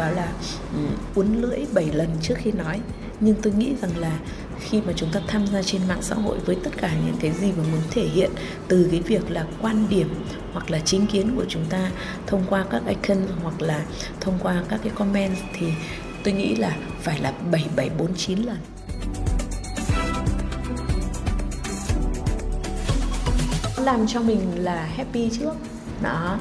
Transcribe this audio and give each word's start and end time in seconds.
bảo 0.00 0.12
là 0.12 0.32
ừ, 0.72 0.80
uốn 1.14 1.26
lưỡi 1.40 1.58
7 1.72 1.90
lần 1.92 2.08
trước 2.22 2.34
khi 2.38 2.52
nói. 2.52 2.80
Nhưng 3.20 3.34
tôi 3.42 3.52
nghĩ 3.52 3.74
rằng 3.82 3.98
là 3.98 4.18
khi 4.60 4.80
mà 4.80 4.92
chúng 4.96 5.08
ta 5.12 5.20
tham 5.26 5.46
gia 5.46 5.62
trên 5.62 5.80
mạng 5.88 6.02
xã 6.02 6.14
hội 6.14 6.38
với 6.38 6.56
tất 6.64 6.70
cả 6.76 6.90
những 7.06 7.16
cái 7.20 7.32
gì 7.32 7.52
mà 7.52 7.64
muốn 7.72 7.80
thể 7.90 8.02
hiện 8.02 8.30
từ 8.68 8.88
cái 8.90 9.00
việc 9.00 9.30
là 9.30 9.46
quan 9.62 9.86
điểm 9.88 10.14
hoặc 10.52 10.70
là 10.70 10.78
chính 10.84 11.06
kiến 11.06 11.36
của 11.36 11.44
chúng 11.48 11.64
ta 11.70 11.90
thông 12.26 12.44
qua 12.48 12.64
các 12.70 12.82
icon 12.86 13.18
hoặc 13.42 13.62
là 13.62 13.84
thông 14.20 14.38
qua 14.42 14.62
các 14.68 14.80
cái 14.82 14.92
comment 14.94 15.36
thì 15.58 15.66
tôi 16.24 16.34
nghĩ 16.34 16.54
là 16.56 16.76
phải 17.02 17.20
là 17.20 17.32
7749 17.50 18.38
lần. 18.38 18.56
làm 23.84 24.06
cho 24.06 24.20
mình 24.20 24.64
là 24.64 24.84
happy 24.96 25.30
trước. 25.38 25.52
Đó. 26.02 26.38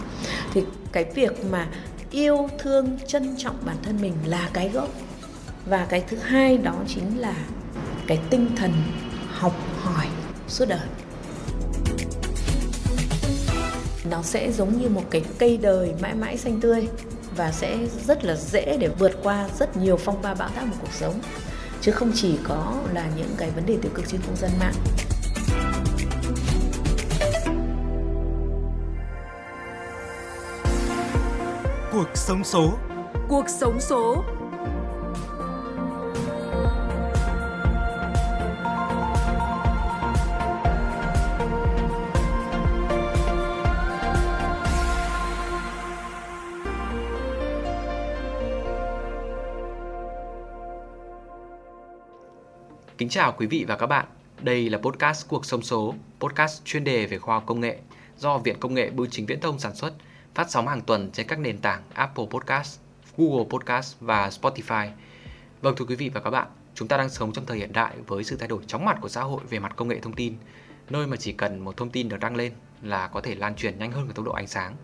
Thì 0.54 0.62
cái 0.91 1.05
việc 1.16 1.46
mà 1.46 1.68
yêu, 2.11 2.49
thương, 2.59 2.97
trân 3.07 3.36
trọng 3.37 3.55
bản 3.65 3.75
thân 3.83 4.01
mình 4.01 4.13
là 4.25 4.49
cái 4.54 4.69
gốc. 4.69 4.89
Và 5.65 5.86
cái 5.89 6.04
thứ 6.09 6.18
hai 6.18 6.57
đó 6.57 6.75
chính 6.87 7.19
là 7.19 7.35
cái 8.07 8.19
tinh 8.29 8.49
thần 8.55 8.71
học 9.29 9.55
hỏi 9.82 10.05
suốt 10.47 10.65
đời. 10.68 10.87
Nó 14.11 14.21
sẽ 14.21 14.51
giống 14.51 14.82
như 14.82 14.89
một 14.89 15.04
cái 15.09 15.23
cây 15.39 15.57
đời 15.57 15.93
mãi 16.01 16.15
mãi 16.15 16.37
xanh 16.37 16.61
tươi 16.61 16.87
và 17.35 17.51
sẽ 17.51 17.77
rất 18.07 18.23
là 18.23 18.35
dễ 18.35 18.77
để 18.79 18.87
vượt 18.99 19.11
qua 19.23 19.49
rất 19.60 19.77
nhiều 19.77 19.97
phong 19.97 20.21
ba 20.21 20.33
bão 20.33 20.49
táp 20.49 20.65
của 20.71 20.77
cuộc 20.82 20.93
sống. 20.93 21.19
Chứ 21.82 21.91
không 21.91 22.11
chỉ 22.15 22.37
có 22.43 22.73
là 22.93 23.10
những 23.18 23.35
cái 23.37 23.49
vấn 23.51 23.65
đề 23.65 23.77
tiêu 23.82 23.91
cực 23.96 24.07
trên 24.10 24.21
không 24.21 24.35
gian 24.35 24.51
mạng. 24.60 24.73
Cuộc 32.00 32.17
sống 32.17 32.44
số. 32.44 32.78
Cuộc 33.28 33.50
sống 33.50 33.80
số. 33.80 34.23
Kính 52.97 53.09
chào 53.09 53.31
quý 53.38 53.47
vị 53.47 53.66
và 53.67 53.75
các 53.75 53.86
bạn. 53.86 54.06
Đây 54.41 54.69
là 54.69 54.78
podcast 54.78 55.28
Cuộc 55.28 55.45
sống 55.45 55.61
số, 55.61 55.94
podcast 56.19 56.66
chuyên 56.66 56.84
đề 56.84 57.06
về 57.06 57.17
khoa 57.17 57.36
học 57.36 57.44
công 57.45 57.59
nghệ 57.59 57.80
do 58.17 58.38
Viện 58.38 58.59
Công 58.59 58.73
nghệ 58.73 58.89
Bưu 58.89 59.08
chính 59.11 59.25
Viễn 59.25 59.39
thông 59.39 59.59
sản 59.59 59.75
xuất, 59.75 59.94
phát 60.35 60.49
sóng 60.49 60.67
hàng 60.67 60.81
tuần 60.81 61.11
trên 61.11 61.27
các 61.27 61.39
nền 61.39 61.58
tảng 61.58 61.83
Apple 61.94 62.25
Podcast, 62.30 62.80
Google 63.17 63.45
Podcast 63.49 63.95
và 63.99 64.30
Spotify. 64.30 64.89
Vâng 65.61 65.75
thưa 65.75 65.85
quý 65.85 65.95
vị 65.95 66.09
và 66.09 66.22
các 66.22 66.30
bạn, 66.30 66.47
chúng 66.75 66.88
ta 66.88 66.97
đang 66.97 67.09
sống 67.09 67.33
trong 67.33 67.45
thời 67.45 67.58
hiện 67.58 67.73
đại 67.73 67.95
với 68.08 68.23
sự 68.23 68.38
thay 68.38 68.47
đổi 68.47 68.63
chóng 68.67 68.85
mặt 68.85 68.97
của 69.02 69.09
xã 69.09 69.22
hội 69.22 69.41
về 69.50 69.59
mặt 69.59 69.75
công 69.75 69.88
nghệ 69.88 70.00
thông 70.00 70.13
tin, 70.13 70.33
nơi 70.89 71.07
mà 71.07 71.17
chỉ 71.17 71.31
cần 71.31 71.59
một 71.59 71.77
thông 71.77 71.89
tin 71.89 72.09
được 72.09 72.19
đăng 72.19 72.35
lên 72.35 72.53
là 72.81 73.07
có 73.07 73.22
thể 73.22 73.35
lan 73.35 73.55
truyền 73.55 73.80
nhanh 73.80 73.91
hơn 73.91 74.07
cả 74.07 74.13
tốc 74.16 74.25
độ 74.25 74.31
ánh 74.31 74.47
sáng. 74.47 74.75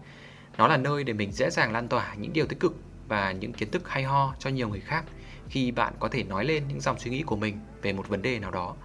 Nó 0.57 0.67
là 0.67 0.77
nơi 0.77 1.03
để 1.03 1.13
mình 1.13 1.31
dễ 1.31 1.49
dàng 1.49 1.71
lan 1.71 1.87
tỏa 1.87 2.15
những 2.15 2.33
điều 2.33 2.45
tích 2.47 2.59
cực 2.59 2.75
và 3.07 3.31
những 3.31 3.53
kiến 3.53 3.71
thức 3.71 3.89
hay 3.89 4.03
ho 4.03 4.35
cho 4.39 4.49
nhiều 4.49 4.69
người 4.69 4.81
khác– 4.81 5.03
khi 5.49 5.71
bạn 5.71 5.93
có 5.99 6.07
thể 6.07 6.23
nói 6.23 6.45
lên 6.45 6.63
những 6.67 6.81
dòng 6.81 6.99
suy 6.99 7.11
nghĩ 7.11 7.23
của 7.23 7.35
mình 7.35 7.59
về 7.81 7.93
một 7.93 8.07
vấn 8.07 8.21
đề 8.21 8.39
nào 8.39 8.51
đó 8.51 8.75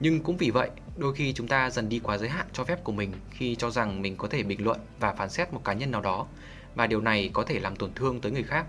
nhưng 0.00 0.20
cũng 0.20 0.36
vì 0.36 0.50
vậy, 0.50 0.70
đôi 0.96 1.14
khi 1.14 1.32
chúng 1.32 1.48
ta 1.48 1.70
dần 1.70 1.88
đi 1.88 1.98
quá 1.98 2.18
giới 2.18 2.28
hạn 2.28 2.46
cho 2.52 2.64
phép 2.64 2.84
của 2.84 2.92
mình 2.92 3.12
khi 3.30 3.54
cho 3.54 3.70
rằng 3.70 4.02
mình 4.02 4.16
có 4.16 4.28
thể 4.28 4.42
bình 4.42 4.64
luận 4.64 4.80
và 5.00 5.12
phán 5.12 5.30
xét 5.30 5.52
một 5.52 5.64
cá 5.64 5.72
nhân 5.72 5.90
nào 5.90 6.00
đó, 6.00 6.26
và 6.74 6.86
điều 6.86 7.00
này 7.00 7.30
có 7.32 7.44
thể 7.44 7.60
làm 7.60 7.76
tổn 7.76 7.92
thương 7.94 8.20
tới 8.20 8.32
người 8.32 8.42
khác. 8.42 8.66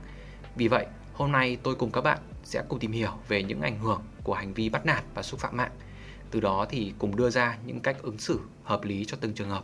Vì 0.56 0.68
vậy, 0.68 0.86
hôm 1.14 1.32
nay 1.32 1.58
tôi 1.64 1.76
cùng 1.76 1.92
các 1.92 2.02
bạn 2.02 2.20
sẽ 2.44 2.64
cùng 2.70 2.80
tìm 2.80 2.92
hiểu 2.92 3.12
về 3.28 3.44
những 3.44 3.62
ảnh 3.62 3.80
hưởng 3.80 4.02
của 4.24 4.34
hành 4.34 4.54
vi 4.54 4.70
bắt 4.70 4.86
nạt 4.86 5.04
và 5.14 5.24
xúc 5.24 5.40
phạm 5.40 5.58
mạng. 5.58 5.72
Từ 6.32 6.40
đó 6.40 6.66
thì 6.70 6.94
cùng 6.98 7.16
đưa 7.16 7.30
ra 7.30 7.58
những 7.66 7.80
cách 7.80 7.98
ứng 8.02 8.18
xử 8.18 8.40
hợp 8.64 8.84
lý 8.84 9.06
cho 9.06 9.18
từng 9.22 9.34
trường 9.34 9.50
hợp. 9.50 9.64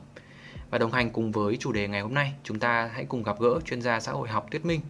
Và 0.69 0.77
đồng 0.77 0.91
hành 0.91 1.09
cùng 1.09 1.31
với 1.31 1.57
chủ 1.57 1.71
đề 1.71 1.87
ngày 1.87 2.01
hôm 2.01 2.13
nay, 2.13 2.33
chúng 2.43 2.59
ta 2.59 2.89
hãy 2.93 3.05
cùng 3.05 3.23
gặp 3.23 3.39
gỡ 3.39 3.59
chuyên 3.65 3.81
gia 3.81 3.99
xã 3.99 4.11
hội 4.11 4.29
học 4.29 4.47
Tuyết 4.51 4.65
Minh. 4.65 4.81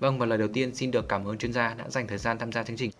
Vâng 0.00 0.18
và 0.18 0.26
lời 0.26 0.38
đầu 0.38 0.48
tiên 0.48 0.74
xin 0.74 0.90
được 0.90 1.08
cảm 1.08 1.24
ơn 1.24 1.38
chuyên 1.38 1.52
gia 1.52 1.74
đã 1.74 1.90
dành 1.90 2.06
thời 2.06 2.18
gian 2.18 2.38
tham 2.38 2.52
gia 2.52 2.62
chương 2.62 2.76
trình. 2.76 2.90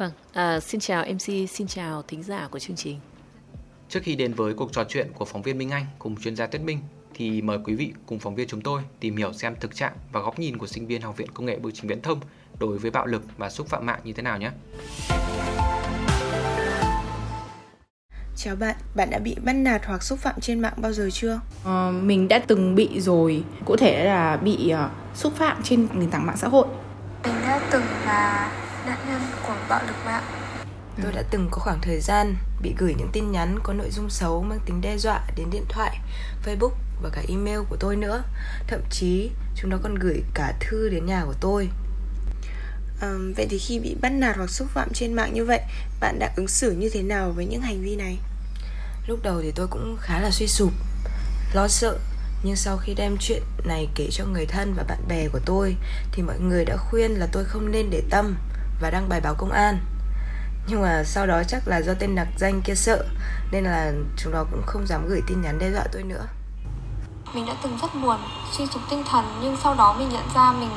Vâng, 0.00 0.12
à, 0.32 0.60
xin 0.60 0.80
chào 0.80 1.04
MC, 1.04 1.50
xin 1.50 1.66
chào 1.66 2.02
thính 2.02 2.22
giả 2.22 2.48
của 2.50 2.58
chương 2.58 2.76
trình. 2.76 3.00
Trước 3.88 4.00
khi 4.02 4.16
đến 4.16 4.34
với 4.34 4.54
cuộc 4.54 4.72
trò 4.72 4.84
chuyện 4.84 5.12
của 5.14 5.24
phóng 5.24 5.42
viên 5.42 5.58
Minh 5.58 5.70
Anh 5.70 5.86
cùng 5.98 6.16
chuyên 6.16 6.36
gia 6.36 6.46
Tuyết 6.46 6.62
Minh 6.62 6.78
thì 7.14 7.42
mời 7.42 7.58
quý 7.64 7.74
vị 7.74 7.92
cùng 8.06 8.18
phóng 8.18 8.34
viên 8.34 8.48
chúng 8.48 8.60
tôi 8.60 8.82
tìm 9.00 9.16
hiểu 9.16 9.32
xem 9.32 9.54
thực 9.60 9.74
trạng 9.74 9.92
và 10.12 10.20
góc 10.20 10.38
nhìn 10.38 10.58
của 10.58 10.66
sinh 10.66 10.86
viên 10.86 11.02
Học 11.02 11.16
viện 11.16 11.28
Công 11.34 11.46
nghệ 11.46 11.58
Bưu 11.58 11.72
chính 11.72 11.88
Viễn 11.88 12.02
thông 12.02 12.20
đối 12.58 12.78
với 12.78 12.90
bạo 12.90 13.06
lực 13.06 13.22
và 13.36 13.50
xúc 13.50 13.68
phạm 13.68 13.86
mạng 13.86 14.00
như 14.04 14.12
thế 14.12 14.22
nào 14.22 14.38
nhé. 14.38 14.50
Chào 18.36 18.56
bạn, 18.56 18.76
bạn 18.96 19.10
đã 19.10 19.18
bị 19.18 19.36
bắt 19.44 19.52
nạt 19.52 19.82
hoặc 19.84 20.02
xúc 20.02 20.18
phạm 20.18 20.40
trên 20.40 20.60
mạng 20.60 20.74
bao 20.76 20.92
giờ 20.92 21.08
chưa? 21.12 21.40
Ờ, 21.64 21.92
mình 22.02 22.28
đã 22.28 22.38
từng 22.38 22.74
bị 22.74 23.00
rồi, 23.00 23.44
cụ 23.64 23.76
thể 23.76 24.04
là 24.04 24.36
bị 24.36 24.72
uh, 24.74 25.16
xúc 25.16 25.32
phạm 25.36 25.62
trên 25.62 25.88
nền 25.94 26.10
tảng 26.10 26.26
mạng 26.26 26.36
xã 26.36 26.48
hội. 26.48 26.66
Mình 27.24 27.34
đã 27.42 27.68
từng 27.72 27.84
là 28.04 28.59
bạo 29.70 29.82
lực 29.86 29.96
mạng. 30.04 30.24
Tôi 31.02 31.12
đã 31.12 31.22
từng 31.30 31.48
có 31.50 31.58
khoảng 31.58 31.80
thời 31.82 32.00
gian 32.00 32.36
bị 32.62 32.74
gửi 32.78 32.94
những 32.98 33.10
tin 33.12 33.32
nhắn 33.32 33.58
có 33.62 33.72
nội 33.72 33.90
dung 33.90 34.10
xấu 34.10 34.42
mang 34.42 34.60
tính 34.66 34.80
đe 34.80 34.98
dọa 34.98 35.20
đến 35.36 35.46
điện 35.50 35.64
thoại, 35.68 35.98
Facebook 36.44 36.72
và 37.02 37.10
cả 37.12 37.22
email 37.28 37.58
của 37.68 37.76
tôi 37.80 37.96
nữa. 37.96 38.22
Thậm 38.66 38.80
chí 38.90 39.30
chúng 39.56 39.70
nó 39.70 39.76
còn 39.82 39.94
gửi 39.94 40.22
cả 40.34 40.54
thư 40.60 40.88
đến 40.88 41.06
nhà 41.06 41.22
của 41.26 41.34
tôi. 41.40 41.68
À, 43.00 43.12
vậy 43.36 43.46
thì 43.50 43.58
khi 43.58 43.78
bị 43.78 43.96
bắt 44.00 44.12
nạt 44.12 44.36
hoặc 44.36 44.50
xúc 44.50 44.68
phạm 44.70 44.88
trên 44.92 45.14
mạng 45.14 45.34
như 45.34 45.44
vậy, 45.44 45.60
bạn 46.00 46.18
đã 46.18 46.32
ứng 46.36 46.48
xử 46.48 46.72
như 46.72 46.90
thế 46.92 47.02
nào 47.02 47.32
với 47.32 47.46
những 47.46 47.62
hành 47.62 47.82
vi 47.82 47.96
này? 47.96 48.18
Lúc 49.06 49.22
đầu 49.22 49.42
thì 49.42 49.52
tôi 49.54 49.66
cũng 49.66 49.96
khá 50.00 50.20
là 50.20 50.30
suy 50.30 50.46
sụp 50.46 50.72
Lo 51.52 51.68
sợ 51.68 51.98
Nhưng 52.42 52.56
sau 52.56 52.76
khi 52.76 52.94
đem 52.94 53.16
chuyện 53.20 53.42
này 53.64 53.88
kể 53.94 54.08
cho 54.10 54.24
người 54.24 54.46
thân 54.46 54.74
và 54.76 54.82
bạn 54.82 54.98
bè 55.08 55.28
của 55.28 55.40
tôi 55.44 55.76
Thì 56.12 56.22
mọi 56.22 56.40
người 56.40 56.64
đã 56.64 56.76
khuyên 56.76 57.10
là 57.10 57.28
tôi 57.32 57.44
không 57.44 57.70
nên 57.70 57.90
để 57.90 58.02
tâm 58.10 58.36
và 58.80 58.90
đăng 58.90 59.08
bài 59.08 59.20
báo 59.20 59.34
công 59.38 59.50
an. 59.50 59.78
Nhưng 60.66 60.82
mà 60.82 61.02
sau 61.04 61.26
đó 61.26 61.42
chắc 61.48 61.68
là 61.68 61.82
do 61.82 61.94
tên 61.94 62.14
đặc 62.14 62.28
danh 62.38 62.62
kia 62.64 62.74
sợ 62.74 63.04
Nên 63.52 63.64
là 63.64 63.92
chúng 64.16 64.32
nó 64.32 64.44
cũng 64.50 64.62
không 64.66 64.86
dám 64.86 65.06
gửi 65.08 65.20
tin 65.26 65.42
nhắn 65.42 65.58
đe 65.58 65.70
dọa 65.70 65.84
tôi 65.92 66.02
nữa. 66.02 66.26
Mình 67.34 67.46
đã 67.46 67.54
từng 67.62 67.78
rất 67.82 67.94
buồn, 68.02 68.16
suy 68.52 68.66
sụp 68.66 68.82
tinh 68.90 69.04
thần 69.10 69.24
Nhưng 69.42 69.56
sau 69.62 69.74
đó 69.74 69.96
mình 69.98 70.08
nhận 70.08 70.24
ra 70.34 70.52
mình 70.52 70.70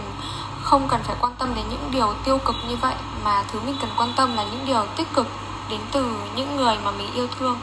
không 0.63 0.87
cần 0.91 1.01
phải 1.03 1.15
quan 1.21 1.35
tâm 1.39 1.53
đến 1.55 1.65
những 1.69 1.89
điều 1.93 2.13
tiêu 2.25 2.37
cực 2.45 2.55
như 2.69 2.75
vậy 2.75 2.95
Mà 3.23 3.43
thứ 3.51 3.59
mình 3.65 3.75
cần 3.81 3.89
quan 3.97 4.13
tâm 4.17 4.35
là 4.35 4.43
những 4.43 4.65
điều 4.65 4.85
tích 4.97 5.07
cực 5.15 5.27
đến 5.69 5.79
từ 5.93 6.15
những 6.35 6.55
người 6.55 6.75
mà 6.83 6.91
mình 6.91 7.13
yêu 7.13 7.27
thương. 7.39 7.59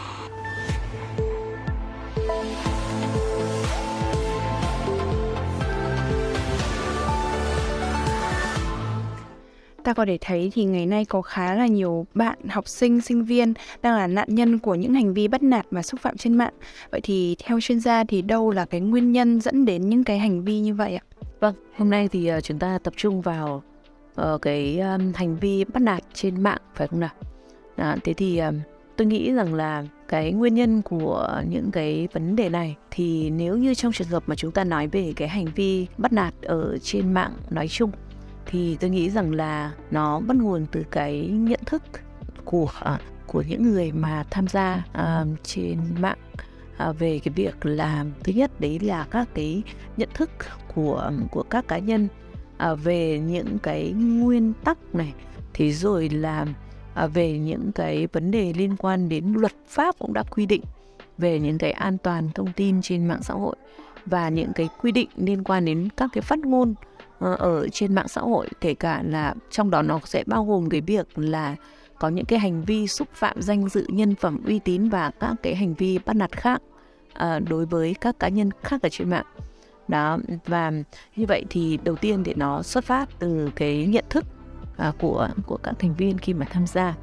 Ta 9.84 9.92
có 9.92 10.04
thể 10.06 10.18
thấy 10.20 10.50
thì 10.54 10.64
ngày 10.64 10.86
nay 10.86 11.04
có 11.04 11.22
khá 11.22 11.54
là 11.54 11.66
nhiều 11.66 12.06
bạn 12.14 12.38
học 12.48 12.68
sinh 12.68 13.00
sinh 13.00 13.24
viên 13.24 13.54
đang 13.82 13.96
là 13.96 14.06
nạn 14.06 14.28
nhân 14.30 14.58
của 14.58 14.74
những 14.74 14.94
hành 14.94 15.14
vi 15.14 15.28
bắt 15.28 15.42
nạt 15.42 15.66
và 15.70 15.82
xúc 15.82 16.00
phạm 16.00 16.16
trên 16.16 16.34
mạng. 16.34 16.52
Vậy 16.90 17.00
thì 17.00 17.36
theo 17.44 17.60
chuyên 17.60 17.80
gia 17.80 18.04
thì 18.04 18.22
đâu 18.22 18.50
là 18.50 18.64
cái 18.64 18.80
nguyên 18.80 19.12
nhân 19.12 19.40
dẫn 19.40 19.64
đến 19.64 19.88
những 19.88 20.04
cái 20.04 20.18
hành 20.18 20.44
vi 20.44 20.60
như 20.60 20.74
vậy 20.74 20.96
ạ? 20.96 21.04
Vâng 21.40 21.54
hôm 21.76 21.90
nay 21.90 22.08
thì 22.08 22.26
ờ, 22.26 22.40
chúng 22.40 22.58
ta 22.58 22.78
tập 22.78 22.94
trung 22.96 23.20
vào 23.20 23.62
uh, 24.20 24.42
cái 24.42 24.80
um, 24.80 25.12
hành 25.14 25.36
vi 25.36 25.64
bắt 25.64 25.82
nạt 25.82 26.02
trên 26.14 26.42
mạng 26.42 26.60
phải 26.74 26.88
không 26.88 27.00
nào? 27.00 27.10
À, 27.76 27.96
thế 28.04 28.12
thì 28.12 28.38
um, 28.38 28.60
tôi 28.96 29.06
nghĩ 29.06 29.32
rằng 29.32 29.54
là 29.54 29.84
cái 30.08 30.32
nguyên 30.32 30.54
nhân 30.54 30.82
của 30.82 31.42
những 31.48 31.70
cái 31.70 32.08
vấn 32.12 32.36
đề 32.36 32.48
này 32.48 32.76
thì 32.90 33.30
nếu 33.30 33.56
như 33.56 33.74
trong 33.74 33.92
trường 33.92 34.08
hợp 34.08 34.22
mà 34.26 34.34
chúng 34.34 34.52
ta 34.52 34.64
nói 34.64 34.86
về 34.86 35.12
cái 35.16 35.28
hành 35.28 35.46
vi 35.54 35.86
bắt 35.98 36.12
nạt 36.12 36.34
ở 36.42 36.78
trên 36.82 37.12
mạng 37.12 37.32
nói 37.50 37.68
chung 37.68 37.90
thì 38.46 38.76
tôi 38.80 38.90
nghĩ 38.90 39.10
rằng 39.10 39.34
là 39.34 39.72
nó 39.90 40.20
bắt 40.20 40.36
nguồn 40.36 40.66
từ 40.72 40.84
cái 40.90 41.26
nhận 41.26 41.60
thức 41.66 41.82
của 42.44 42.72
của 43.26 43.42
những 43.48 43.62
người 43.62 43.92
mà 43.92 44.24
tham 44.30 44.46
gia 44.46 44.84
uh, 44.92 45.28
trên 45.42 45.78
mạng 46.00 46.18
uh, 46.88 46.98
về 46.98 47.20
cái 47.24 47.34
việc 47.34 47.66
làm 47.66 48.12
thứ 48.24 48.32
nhất 48.32 48.60
đấy 48.60 48.78
là 48.78 49.06
các 49.10 49.28
cái 49.34 49.62
nhận 49.96 50.08
thức 50.14 50.30
của 50.74 51.12
của 51.30 51.42
các 51.42 51.68
cá 51.68 51.78
nhân 51.78 52.08
uh, 52.72 52.78
về 52.84 53.18
những 53.18 53.58
cái 53.58 53.92
nguyên 53.92 54.52
tắc 54.64 54.94
này. 54.94 55.14
Thì 55.54 55.72
rồi 55.72 56.08
là 56.08 56.46
uh, 57.04 57.14
về 57.14 57.38
những 57.38 57.72
cái 57.72 58.06
vấn 58.12 58.30
đề 58.30 58.52
liên 58.52 58.76
quan 58.76 59.08
đến 59.08 59.32
luật 59.32 59.52
pháp 59.68 59.94
cũng 59.98 60.12
đã 60.12 60.22
quy 60.22 60.46
định 60.46 60.62
về 61.18 61.40
những 61.40 61.58
cái 61.58 61.72
an 61.72 61.98
toàn 61.98 62.28
thông 62.34 62.52
tin 62.52 62.82
trên 62.82 63.06
mạng 63.06 63.22
xã 63.22 63.34
hội 63.34 63.56
và 64.06 64.28
những 64.28 64.52
cái 64.54 64.68
quy 64.82 64.92
định 64.92 65.08
liên 65.16 65.44
quan 65.44 65.64
đến 65.64 65.88
các 65.96 66.10
cái 66.12 66.22
phát 66.22 66.38
ngôn 66.38 66.74
Ờ, 67.20 67.34
ở 67.34 67.68
trên 67.68 67.94
mạng 67.94 68.08
xã 68.08 68.20
hội 68.20 68.48
kể 68.60 68.74
cả 68.74 69.02
là 69.06 69.34
trong 69.50 69.70
đó 69.70 69.82
nó 69.82 70.00
sẽ 70.04 70.24
bao 70.26 70.44
gồm 70.44 70.68
cái 70.68 70.80
việc 70.80 71.18
là 71.18 71.56
có 71.98 72.08
những 72.08 72.24
cái 72.24 72.38
hành 72.38 72.62
vi 72.62 72.86
xúc 72.86 73.08
phạm 73.14 73.42
danh 73.42 73.68
dự 73.68 73.86
nhân 73.88 74.14
phẩm 74.14 74.40
uy 74.46 74.58
tín 74.58 74.88
và 74.88 75.10
các 75.20 75.34
cái 75.42 75.54
hành 75.54 75.74
vi 75.74 75.98
bắt 75.98 76.16
nạt 76.16 76.32
khác 76.32 76.62
à, 77.12 77.38
đối 77.38 77.66
với 77.66 77.94
các 78.00 78.18
cá 78.18 78.28
nhân 78.28 78.50
khác 78.62 78.82
ở 78.82 78.88
trên 78.88 79.10
mạng. 79.10 79.26
Đó 79.88 80.18
và 80.46 80.72
như 81.16 81.26
vậy 81.26 81.44
thì 81.50 81.78
đầu 81.84 81.96
tiên 81.96 82.24
thì 82.24 82.34
nó 82.34 82.62
xuất 82.62 82.84
phát 82.84 83.08
từ 83.18 83.50
cái 83.56 83.86
nhận 83.86 84.04
thức 84.10 84.24
à, 84.76 84.92
của 84.98 85.28
của 85.46 85.56
các 85.56 85.74
thành 85.78 85.94
viên 85.94 86.18
khi 86.18 86.34
mà 86.34 86.46
tham 86.50 86.66
gia. 86.66 86.94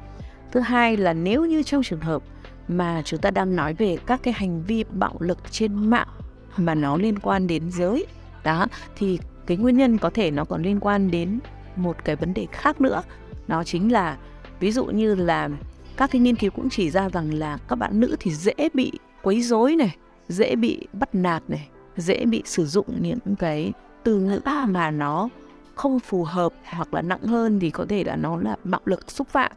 Thứ 0.52 0.60
hai 0.60 0.96
là 0.96 1.12
nếu 1.12 1.44
như 1.44 1.62
trong 1.62 1.82
trường 1.82 2.00
hợp 2.00 2.22
mà 2.68 3.02
chúng 3.04 3.20
ta 3.20 3.30
đang 3.30 3.56
nói 3.56 3.74
về 3.74 3.96
các 4.06 4.20
cái 4.22 4.34
hành 4.36 4.62
vi 4.62 4.84
bạo 4.84 5.14
lực 5.18 5.38
trên 5.50 5.90
mạng 5.90 6.08
mà 6.56 6.74
nó 6.74 6.96
liên 6.96 7.18
quan 7.18 7.46
đến 7.46 7.70
giới 7.70 8.06
đó 8.44 8.66
thì 8.96 9.18
cái 9.48 9.56
nguyên 9.56 9.76
nhân 9.76 9.98
có 9.98 10.10
thể 10.10 10.30
nó 10.30 10.44
còn 10.44 10.62
liên 10.62 10.80
quan 10.80 11.10
đến 11.10 11.38
một 11.76 11.96
cái 12.04 12.16
vấn 12.16 12.34
đề 12.34 12.46
khác 12.52 12.80
nữa. 12.80 13.02
Đó 13.46 13.64
chính 13.64 13.92
là 13.92 14.16
ví 14.60 14.72
dụ 14.72 14.84
như 14.84 15.14
là 15.14 15.48
các 15.96 16.10
cái 16.10 16.20
nghiên 16.20 16.36
cứu 16.36 16.50
cũng 16.50 16.70
chỉ 16.70 16.90
ra 16.90 17.08
rằng 17.08 17.34
là 17.34 17.58
các 17.68 17.76
bạn 17.76 18.00
nữ 18.00 18.16
thì 18.20 18.30
dễ 18.30 18.54
bị 18.74 18.92
quấy 19.22 19.42
rối 19.42 19.76
này 19.76 19.96
dễ 20.28 20.56
bị 20.56 20.86
bắt 20.92 21.14
nạt 21.14 21.42
này 21.48 21.68
dễ 21.96 22.24
bị 22.24 22.42
sử 22.44 22.66
dụng 22.66 22.86
những 23.00 23.36
cái 23.38 23.72
từ 24.04 24.20
ngữ 24.20 24.40
mà 24.68 24.90
nó 24.90 25.28
không 25.74 26.00
phù 26.00 26.24
hợp 26.24 26.52
hoặc 26.64 26.94
là 26.94 27.02
nặng 27.02 27.22
hơn 27.22 27.60
thì 27.60 27.70
có 27.70 27.86
thể 27.88 28.04
là 28.04 28.16
nó 28.16 28.36
là 28.36 28.56
bạo 28.64 28.80
lực 28.84 29.10
xúc 29.10 29.28
phạm. 29.28 29.52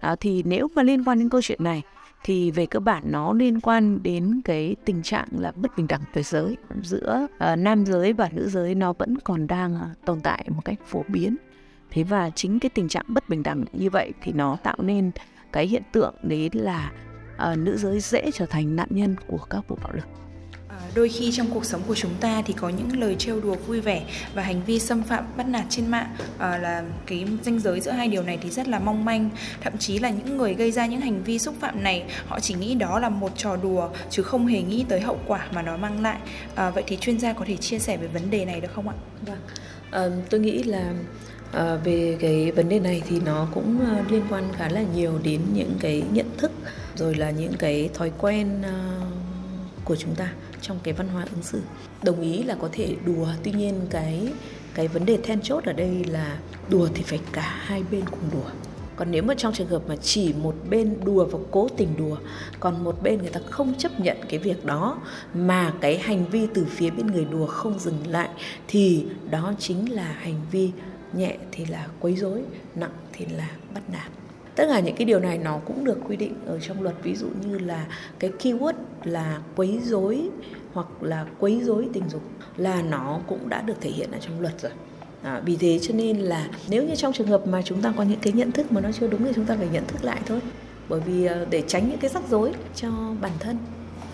À, 0.00 0.16
thì 0.20 0.42
nếu 0.42 0.68
mà 0.74 0.82
liên 0.82 1.04
quan 1.04 1.18
đến 1.18 1.28
câu 1.28 1.42
chuyện 1.42 1.64
này 1.64 1.82
thì 2.24 2.50
về 2.50 2.66
cơ 2.66 2.80
bản 2.80 3.02
nó 3.06 3.32
liên 3.32 3.60
quan 3.60 4.02
đến 4.02 4.40
cái 4.44 4.76
tình 4.84 5.02
trạng 5.02 5.28
là 5.38 5.52
bất 5.56 5.76
bình 5.76 5.86
đẳng 5.86 6.00
về 6.12 6.22
giới. 6.22 6.56
Giữa 6.82 7.26
uh, 7.52 7.58
nam 7.58 7.86
giới 7.86 8.12
và 8.12 8.28
nữ 8.32 8.48
giới 8.48 8.74
nó 8.74 8.92
vẫn 8.92 9.18
còn 9.24 9.46
đang 9.46 9.74
uh, 9.74 10.04
tồn 10.04 10.20
tại 10.20 10.46
một 10.48 10.64
cách 10.64 10.78
phổ 10.86 11.04
biến. 11.08 11.36
Thế 11.90 12.02
và 12.02 12.30
chính 12.30 12.60
cái 12.60 12.70
tình 12.74 12.88
trạng 12.88 13.04
bất 13.08 13.28
bình 13.28 13.42
đẳng 13.42 13.64
như 13.72 13.90
vậy 13.90 14.12
thì 14.22 14.32
nó 14.32 14.56
tạo 14.62 14.76
nên 14.78 15.10
cái 15.52 15.66
hiện 15.66 15.82
tượng 15.92 16.14
đấy 16.22 16.50
là 16.52 16.92
uh, 17.52 17.58
nữ 17.58 17.76
giới 17.76 18.00
dễ 18.00 18.30
trở 18.34 18.46
thành 18.46 18.76
nạn 18.76 18.88
nhân 18.90 19.16
của 19.26 19.38
các 19.50 19.68
vụ 19.68 19.78
bạo 19.82 19.92
lực. 19.92 20.06
Ờ, 20.80 20.86
đôi 20.94 21.08
khi 21.08 21.32
trong 21.32 21.46
cuộc 21.54 21.64
sống 21.64 21.82
của 21.86 21.94
chúng 21.94 22.14
ta 22.20 22.42
thì 22.46 22.52
có 22.52 22.68
những 22.68 23.00
lời 23.00 23.16
trêu 23.18 23.40
đùa 23.40 23.54
vui 23.54 23.80
vẻ 23.80 24.02
và 24.34 24.42
hành 24.42 24.60
vi 24.66 24.78
xâm 24.78 25.02
phạm 25.02 25.24
bắt 25.36 25.48
nạt 25.48 25.64
trên 25.70 25.86
mạng. 25.86 26.16
À, 26.38 26.58
là 26.58 26.84
cái 27.06 27.26
ranh 27.42 27.60
giới 27.60 27.80
giữa 27.80 27.90
hai 27.90 28.08
điều 28.08 28.22
này 28.22 28.38
thì 28.42 28.50
rất 28.50 28.68
là 28.68 28.78
mong 28.78 29.04
manh. 29.04 29.30
Thậm 29.60 29.78
chí 29.78 29.98
là 29.98 30.10
những 30.10 30.36
người 30.36 30.54
gây 30.54 30.70
ra 30.70 30.86
những 30.86 31.00
hành 31.00 31.22
vi 31.22 31.38
xúc 31.38 31.54
phạm 31.60 31.82
này 31.82 32.04
họ 32.26 32.40
chỉ 32.40 32.54
nghĩ 32.54 32.74
đó 32.74 32.98
là 32.98 33.08
một 33.08 33.32
trò 33.36 33.56
đùa 33.56 33.88
chứ 34.10 34.22
không 34.22 34.46
hề 34.46 34.62
nghĩ 34.62 34.84
tới 34.88 35.00
hậu 35.00 35.18
quả 35.26 35.46
mà 35.54 35.62
nó 35.62 35.76
mang 35.76 36.02
lại. 36.02 36.18
À, 36.54 36.70
vậy 36.70 36.84
thì 36.86 36.96
chuyên 36.96 37.18
gia 37.18 37.32
có 37.32 37.44
thể 37.48 37.56
chia 37.56 37.78
sẻ 37.78 37.96
về 37.96 38.06
vấn 38.06 38.30
đề 38.30 38.44
này 38.44 38.60
được 38.60 38.72
không 38.74 38.88
ạ? 38.88 38.94
Vâng. 39.26 39.38
À, 39.90 40.06
tôi 40.30 40.40
nghĩ 40.40 40.62
là 40.62 40.92
À, 41.52 41.76
về 41.84 42.16
cái 42.20 42.50
vấn 42.50 42.68
đề 42.68 42.80
này 42.80 43.02
thì 43.08 43.20
nó 43.20 43.48
cũng 43.54 43.78
uh, 44.00 44.10
liên 44.12 44.22
quan 44.30 44.44
khá 44.56 44.68
là 44.68 44.82
nhiều 44.94 45.18
đến 45.22 45.40
những 45.52 45.74
cái 45.80 46.02
nhận 46.12 46.26
thức 46.36 46.52
rồi 46.96 47.14
là 47.14 47.30
những 47.30 47.52
cái 47.58 47.90
thói 47.94 48.12
quen 48.18 48.62
uh, 48.62 49.84
của 49.84 49.96
chúng 49.96 50.14
ta 50.14 50.32
trong 50.60 50.78
cái 50.82 50.94
văn 50.94 51.08
hóa 51.08 51.26
ứng 51.30 51.42
xử. 51.42 51.62
Đồng 52.02 52.20
ý 52.20 52.42
là 52.42 52.54
có 52.54 52.68
thể 52.72 52.96
đùa, 53.06 53.28
tuy 53.42 53.52
nhiên 53.52 53.80
cái 53.90 54.32
cái 54.74 54.88
vấn 54.88 55.06
đề 55.06 55.16
then 55.22 55.40
chốt 55.42 55.64
ở 55.64 55.72
đây 55.72 56.04
là 56.04 56.38
đùa 56.68 56.88
thì 56.94 57.02
phải 57.02 57.20
cả 57.32 57.54
hai 57.60 57.82
bên 57.90 58.04
cùng 58.10 58.30
đùa. 58.32 58.50
Còn 58.96 59.10
nếu 59.10 59.22
mà 59.22 59.34
trong 59.34 59.54
trường 59.54 59.68
hợp 59.68 59.82
mà 59.88 59.96
chỉ 59.96 60.32
một 60.32 60.54
bên 60.70 60.96
đùa 61.04 61.24
và 61.24 61.38
cố 61.50 61.68
tình 61.76 61.88
đùa, 61.98 62.16
còn 62.60 62.84
một 62.84 63.02
bên 63.02 63.18
người 63.18 63.30
ta 63.30 63.40
không 63.50 63.74
chấp 63.74 64.00
nhận 64.00 64.16
cái 64.28 64.38
việc 64.38 64.64
đó 64.64 65.00
mà 65.34 65.72
cái 65.80 65.98
hành 65.98 66.26
vi 66.26 66.46
từ 66.54 66.66
phía 66.70 66.90
bên 66.90 67.06
người 67.06 67.24
đùa 67.24 67.46
không 67.46 67.78
dừng 67.78 68.06
lại, 68.06 68.28
thì 68.68 69.06
đó 69.30 69.52
chính 69.58 69.92
là 69.92 70.16
hành 70.20 70.40
vi 70.50 70.70
nhẹ 71.12 71.36
thì 71.52 71.64
là 71.64 71.86
quấy 72.00 72.16
rối, 72.16 72.42
nặng 72.74 72.92
thì 73.12 73.26
là 73.26 73.50
bắt 73.74 73.90
nạt 73.92 74.10
tất 74.60 74.66
cả 74.68 74.80
những 74.80 74.96
cái 74.96 75.04
điều 75.04 75.20
này 75.20 75.38
nó 75.38 75.58
cũng 75.64 75.84
được 75.84 75.98
quy 76.08 76.16
định 76.16 76.34
ở 76.46 76.58
trong 76.60 76.82
luật. 76.82 76.94
Ví 77.02 77.16
dụ 77.16 77.26
như 77.46 77.58
là 77.58 77.86
cái 78.18 78.32
keyword 78.38 78.72
là 79.04 79.40
quấy 79.56 79.80
rối 79.84 80.28
hoặc 80.72 80.86
là 81.00 81.26
quấy 81.38 81.60
rối 81.64 81.88
tình 81.92 82.08
dục 82.08 82.22
là 82.56 82.82
nó 82.82 83.20
cũng 83.26 83.48
đã 83.48 83.62
được 83.62 83.74
thể 83.80 83.90
hiện 83.90 84.12
ở 84.12 84.18
trong 84.20 84.40
luật 84.40 84.60
rồi. 84.60 84.72
À, 85.22 85.42
vì 85.44 85.56
thế 85.56 85.78
cho 85.82 85.94
nên 85.94 86.18
là 86.18 86.48
nếu 86.68 86.84
như 86.84 86.94
trong 86.94 87.12
trường 87.12 87.26
hợp 87.26 87.46
mà 87.46 87.62
chúng 87.62 87.82
ta 87.82 87.92
có 87.96 88.02
những 88.02 88.20
cái 88.20 88.32
nhận 88.32 88.52
thức 88.52 88.72
mà 88.72 88.80
nó 88.80 88.92
chưa 88.92 89.06
đúng 89.06 89.24
thì 89.24 89.32
chúng 89.34 89.44
ta 89.44 89.56
phải 89.56 89.68
nhận 89.72 89.86
thức 89.86 90.04
lại 90.04 90.20
thôi. 90.26 90.40
Bởi 90.88 91.00
vì 91.00 91.26
à, 91.26 91.44
để 91.50 91.62
tránh 91.66 91.88
những 91.88 91.98
cái 91.98 92.10
rắc 92.10 92.22
rối 92.28 92.52
cho 92.74 92.90
bản 93.20 93.32
thân 93.40 93.56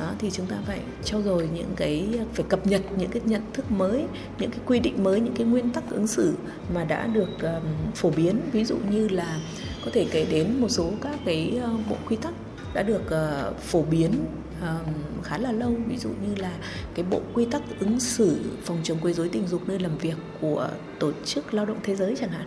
đó 0.00 0.12
thì 0.19 0.31
chúng 0.31 0.46
ta 0.46 0.56
phải 0.66 0.81
trau 1.04 1.22
dồi 1.22 1.48
những 1.54 1.70
cái 1.76 2.08
phải 2.32 2.44
cập 2.48 2.66
nhật 2.66 2.82
những 2.98 3.10
cái 3.10 3.22
nhận 3.25 3.43
thức 3.52 3.70
mới 3.70 4.04
những 4.38 4.50
cái 4.50 4.60
quy 4.66 4.78
định 4.78 5.04
mới 5.04 5.20
những 5.20 5.34
cái 5.34 5.46
nguyên 5.46 5.70
tắc 5.70 5.90
ứng 5.90 6.06
xử 6.06 6.34
mà 6.75 6.84
đã 6.84 7.06
được 7.06 7.43
um, 7.43 7.93
phổ 7.94 8.10
biến. 8.10 8.40
Ví 8.52 8.64
dụ 8.64 8.76
như 8.90 9.08
là 9.08 9.40
có 9.87 9.93
thể 9.94 10.06
kể 10.11 10.27
đến 10.31 10.61
một 10.61 10.69
số 10.69 10.91
các 11.03 11.19
cái 11.25 11.59
ờ, 11.62 11.71
bộ 11.91 11.97
quy 12.09 12.17
tắc 12.17 12.35
đã 12.75 12.83
được 12.83 13.11
ờ, 13.11 13.53
phổ 13.61 13.83
biến 13.83 14.12
khá 15.23 15.38
là 15.38 15.53
lâu. 15.53 15.75
Ví 15.88 15.99
dụ 15.99 16.09
như 16.09 16.35
là 16.37 16.53
cái 16.94 17.05
bộ 17.11 17.21
quy 17.35 17.44
tắc 17.44 17.62
ứng 17.81 18.00
xử 18.00 18.41
phòng 18.65 18.79
chống 18.83 18.99
quấy 19.03 19.12
rối 19.12 19.29
tình 19.29 19.47
dục 19.47 19.69
nơi 19.69 19.79
làm 19.79 19.99
việc 19.99 20.17
của 20.41 20.69
tổ 20.99 21.12
chức 21.25 21.55
lao 21.55 21.67
động 21.67 21.79
thế 21.83 21.97
giới 21.97 22.15
chẳng 22.21 22.31
hạn 22.31 22.47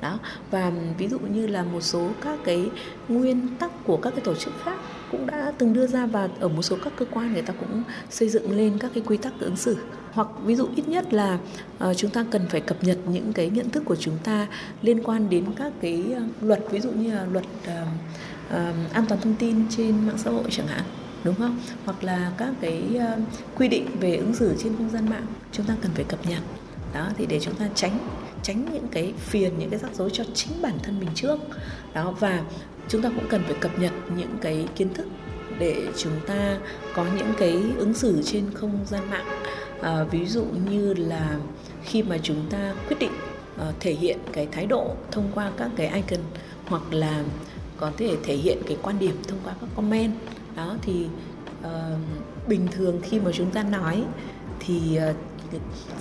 đó. 0.00 0.18
Và 0.50 0.72
ví 0.98 1.08
dụ 1.08 1.18
như 1.18 1.46
là 1.46 1.62
một 1.62 1.80
số 1.80 2.08
các 2.20 2.38
cái 2.44 2.70
nguyên 3.08 3.48
tắc 3.58 3.84
của 3.84 3.96
các 3.96 4.10
cái 4.10 4.20
tổ 4.20 4.34
chức 4.34 4.52
khác 4.64 4.78
cũng 5.10 5.26
đã 5.26 5.52
từng 5.58 5.72
đưa 5.72 5.86
ra 5.86 6.06
và 6.06 6.28
ở 6.40 6.48
một 6.48 6.62
số 6.62 6.76
các 6.84 6.92
cơ 6.96 7.06
quan 7.10 7.32
người 7.32 7.42
ta 7.42 7.54
cũng 7.60 7.82
xây 8.10 8.28
dựng 8.28 8.56
lên 8.56 8.78
các 8.78 8.90
cái 8.94 9.02
quy 9.06 9.16
tắc 9.16 9.32
ứng 9.40 9.56
xử. 9.56 9.76
Hoặc 10.12 10.28
ví 10.44 10.54
dụ 10.54 10.68
ít 10.76 10.88
nhất 10.88 11.12
là 11.12 11.38
uh, 11.84 11.96
chúng 11.96 12.10
ta 12.10 12.24
cần 12.30 12.42
phải 12.48 12.60
cập 12.60 12.84
nhật 12.84 12.98
những 13.08 13.32
cái 13.32 13.50
nhận 13.50 13.70
thức 13.70 13.82
của 13.84 13.96
chúng 13.96 14.18
ta 14.24 14.46
liên 14.82 15.02
quan 15.02 15.30
đến 15.30 15.44
các 15.56 15.72
cái 15.80 16.04
uh, 16.16 16.42
luật 16.42 16.60
ví 16.70 16.80
dụ 16.80 16.90
như 16.90 17.14
là 17.14 17.26
luật 17.32 17.44
uh, 17.44 17.70
uh, 18.48 18.92
an 18.92 19.04
toàn 19.08 19.20
thông 19.20 19.34
tin 19.34 19.64
trên 19.70 20.06
mạng 20.06 20.18
xã 20.18 20.30
hội 20.30 20.44
chẳng 20.50 20.66
hạn 20.66 20.82
đúng 21.24 21.34
không? 21.34 21.58
Hoặc 21.84 22.04
là 22.04 22.32
các 22.36 22.54
cái 22.60 22.82
uh, 22.96 23.22
quy 23.58 23.68
định 23.68 23.86
về 24.00 24.16
ứng 24.16 24.34
xử 24.34 24.54
trên 24.62 24.76
không 24.76 24.90
gian 24.90 25.10
mạng 25.10 25.26
chúng 25.52 25.66
ta 25.66 25.74
cần 25.82 25.92
phải 25.94 26.04
cập 26.04 26.26
nhật. 26.26 26.42
Đó 26.94 27.08
thì 27.18 27.26
để 27.26 27.40
chúng 27.40 27.54
ta 27.54 27.68
tránh 27.74 27.98
tránh 28.46 28.64
những 28.72 28.88
cái 28.88 29.12
phiền 29.18 29.52
những 29.58 29.70
cái 29.70 29.78
rắc 29.78 29.94
rối 29.94 30.10
cho 30.12 30.24
chính 30.34 30.62
bản 30.62 30.78
thân 30.82 31.00
mình 31.00 31.08
trước. 31.14 31.38
Đó 31.94 32.14
và 32.20 32.42
chúng 32.88 33.02
ta 33.02 33.08
cũng 33.08 33.28
cần 33.28 33.42
phải 33.44 33.54
cập 33.60 33.78
nhật 33.78 33.92
những 34.16 34.38
cái 34.40 34.68
kiến 34.76 34.94
thức 34.94 35.06
để 35.58 35.86
chúng 35.96 36.12
ta 36.26 36.58
có 36.94 37.06
những 37.16 37.32
cái 37.38 37.62
ứng 37.78 37.94
xử 37.94 38.22
trên 38.22 38.50
không 38.54 38.78
gian 38.86 39.10
mạng. 39.10 39.26
À, 39.82 40.04
ví 40.04 40.26
dụ 40.26 40.44
như 40.70 40.94
là 40.94 41.38
khi 41.84 42.02
mà 42.02 42.18
chúng 42.22 42.46
ta 42.50 42.74
quyết 42.88 42.96
định 43.00 43.12
uh, 43.54 43.74
thể 43.80 43.92
hiện 43.92 44.18
cái 44.32 44.48
thái 44.52 44.66
độ 44.66 44.94
thông 45.10 45.30
qua 45.34 45.50
các 45.56 45.70
cái 45.76 45.86
icon 45.86 46.24
hoặc 46.66 46.82
là 46.90 47.24
có 47.76 47.92
thể 47.96 48.16
thể 48.24 48.34
hiện 48.34 48.58
cái 48.66 48.76
quan 48.82 48.98
điểm 48.98 49.16
thông 49.28 49.38
qua 49.44 49.54
các 49.60 49.68
comment 49.76 50.12
đó 50.56 50.76
thì 50.82 51.06
uh, 51.60 51.68
bình 52.48 52.68
thường 52.70 53.00
khi 53.02 53.20
mà 53.20 53.30
chúng 53.34 53.50
ta 53.50 53.62
nói 53.62 54.02
thì 54.60 54.98
uh, 55.10 55.16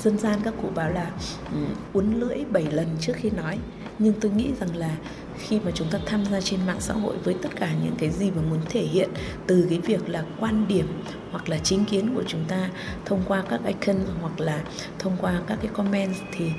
dân 0.04 0.18
gian 0.18 0.40
các 0.44 0.54
cụ 0.62 0.70
bảo 0.76 0.90
là 0.90 1.12
ừ, 1.52 1.58
uốn 1.94 2.14
lưỡi 2.14 2.38
7 2.52 2.64
lần 2.72 2.88
trước 3.00 3.14
khi 3.16 3.30
nói. 3.30 3.58
Nhưng 4.00 4.14
tôi 4.20 4.32
nghĩ 4.32 4.52
rằng 4.60 4.76
là 4.76 4.98
khi 5.38 5.60
mà 5.60 5.72
chúng 5.72 5.90
ta 5.92 6.00
tham 6.06 6.26
gia 6.32 6.42
trên 6.42 6.60
mạng 6.68 6.80
xã 6.80 6.94
hội 6.94 7.18
với 7.24 7.36
tất 7.42 7.50
cả 7.56 7.74
những 7.84 7.96
cái 8.00 8.10
gì 8.10 8.32
mà 8.32 8.42
muốn 8.42 8.60
thể 8.70 8.82
hiện 8.82 9.10
từ 9.48 9.68
cái 9.70 9.80
việc 9.80 10.10
là 10.10 10.24
quan 10.40 10.68
điểm 10.68 11.04
hoặc 11.32 11.50
là 11.50 11.58
chính 11.58 11.86
kiến 11.86 12.16
của 12.16 12.24
chúng 12.28 12.46
ta 12.48 12.70
thông 13.06 13.24
qua 13.28 13.44
các 13.50 13.62
icon 13.66 13.96
hoặc 14.22 14.40
là 14.40 14.64
thông 15.00 15.18
qua 15.22 15.42
các 15.48 15.58
cái 15.62 15.72
comment 15.74 16.16
thì 16.32 16.52